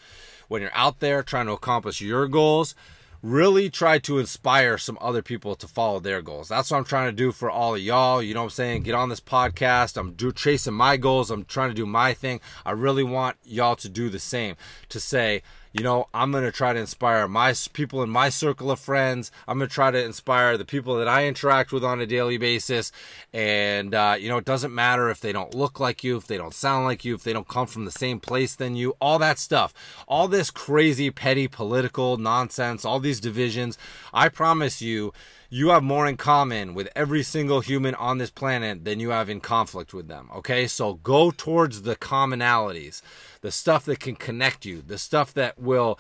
[0.53, 2.75] when you're out there trying to accomplish your goals,
[3.23, 6.49] really try to inspire some other people to follow their goals.
[6.49, 8.23] That's what I'm trying to do for all of y'all.
[8.23, 8.83] You know what I'm saying?
[8.83, 9.97] Get on this podcast.
[9.97, 11.31] I'm do, chasing my goals.
[11.31, 12.39] I'm trying to do my thing.
[12.67, 14.57] I really want y'all to do the same.
[14.91, 15.43] To say,
[15.73, 19.31] you know, I'm going to try to inspire my people in my circle of friends.
[19.49, 22.37] I'm going to try to inspire the people that I interact with on a daily
[22.37, 22.93] basis.
[23.33, 26.37] And, uh, you know, it doesn't matter if they don't look like you, if they
[26.37, 29.19] don't sound like you, if they don't come from the same place than you, all
[29.21, 29.73] that stuff.
[30.07, 33.79] All this crazy, petty political nonsense, all these divisions.
[34.13, 35.15] I promise you,
[35.55, 39.29] you have more in common with every single human on this planet than you have
[39.29, 40.31] in conflict with them.
[40.35, 43.03] Okay, so go towards the commonalities,
[43.43, 45.99] the stuff that can connect you, the stuff that will,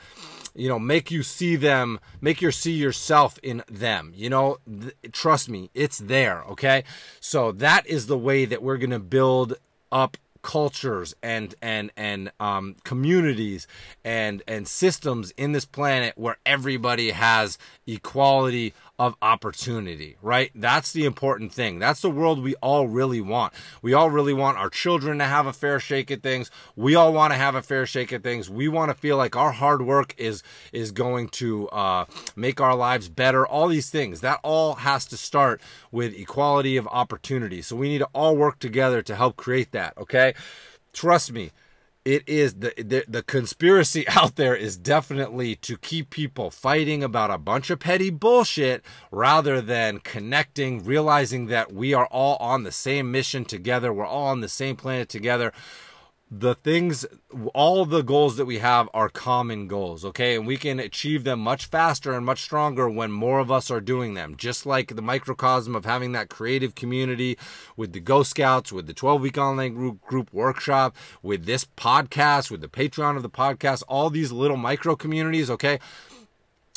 [0.54, 4.12] you know, make you see them, make you see yourself in them.
[4.14, 6.42] You know, th- trust me, it's there.
[6.44, 6.84] Okay,
[7.20, 9.54] so that is the way that we're gonna build
[9.90, 13.66] up cultures and and and um, communities
[14.04, 20.50] and and systems in this planet where everybody has equality of opportunity, right?
[20.54, 21.78] That's the important thing.
[21.78, 23.52] That's the world we all really want.
[23.80, 26.50] We all really want our children to have a fair shake at things.
[26.76, 28.50] We all want to have a fair shake at things.
[28.50, 30.42] We want to feel like our hard work is
[30.72, 32.04] is going to uh,
[32.36, 33.46] make our lives better.
[33.46, 35.60] All these things that all has to start
[35.90, 37.62] with equality of opportunity.
[37.62, 39.96] So we need to all work together to help create that.
[39.96, 40.34] Okay,
[40.92, 41.50] trust me
[42.04, 47.30] it is the, the the conspiracy out there is definitely to keep people fighting about
[47.30, 52.72] a bunch of petty bullshit rather than connecting realizing that we are all on the
[52.72, 53.92] same mission together.
[53.92, 55.52] We're all on the same planet together
[56.34, 57.04] the things
[57.52, 60.34] all the goals that we have are common goals okay?
[60.34, 63.82] And we can achieve them much faster and much stronger when more of us are
[63.82, 64.36] doing them.
[64.38, 67.36] Just like the microcosm of having that creative community
[67.76, 72.50] with the ghost scouts with the 12 week online group, group workshop with this podcast
[72.50, 75.78] with the patreon of the podcast all these little micro communities okay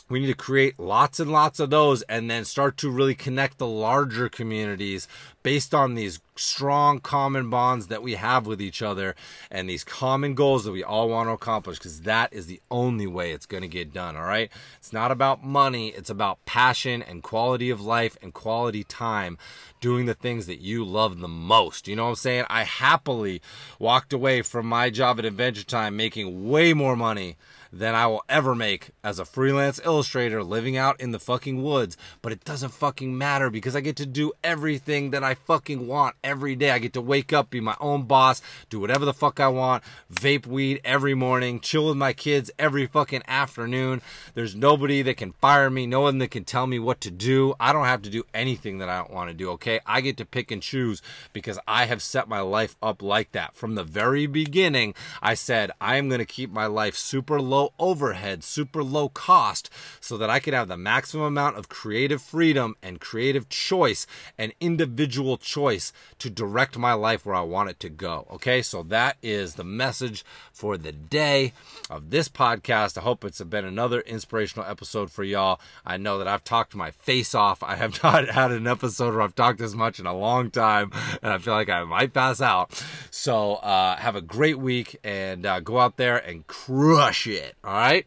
[0.08, 3.58] we need to create lots and lots of those and then start to really connect
[3.58, 5.08] the larger communities
[5.42, 9.16] based on these strong common bonds that we have with each other
[9.50, 13.08] and these common goals that we all want to accomplish because that is the only
[13.08, 14.52] way it's going to get done all right?
[14.78, 19.38] It's not about money it's about passion and quality of life and quality time
[19.80, 22.46] doing the things that you love the most you know what i'm saying?
[22.50, 23.42] I happily
[23.80, 27.38] walked away from my job at adventure time making way more money
[27.72, 31.98] than I will ever make as a freelance illustrator living out in the fucking woods.
[32.22, 36.16] But it doesn't fucking matter because I get to do everything that I fucking want
[36.24, 36.72] every day.
[36.72, 39.84] I get to wake up, be my own boss, do whatever the fuck I want,
[40.14, 44.02] vape weed every morning, chill with my kids every fucking afternoon.
[44.34, 47.56] There's nobody that can fire me, no one that can tell me what to do.
[47.60, 49.80] I don't have to do anything that I don't want to do, okay?
[49.86, 51.02] I get to pick and choose
[51.34, 53.56] because I have set my life up like that.
[53.56, 57.65] From the very beginning, I said I am going to keep my life super low
[57.80, 59.70] overhead, super low cost,
[60.00, 64.54] so that I could have the maximum amount of creative freedom and creative choice and
[64.60, 68.28] individual choice to direct my life where I want it to go.
[68.32, 71.54] Okay, so that is the message for the day
[71.90, 72.98] of this podcast.
[72.98, 75.60] I hope it's been another inspirational episode for y'all.
[75.86, 77.62] I know that I've talked my face off.
[77.64, 80.92] I have not had an episode where I've talked as much in a long time,
[81.22, 82.84] and I feel like I might pass out.
[83.12, 87.56] So, uh, have a great week and uh, go out there and crush it.
[87.64, 88.06] All right.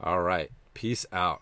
[0.00, 0.50] All right.
[0.74, 1.41] Peace out.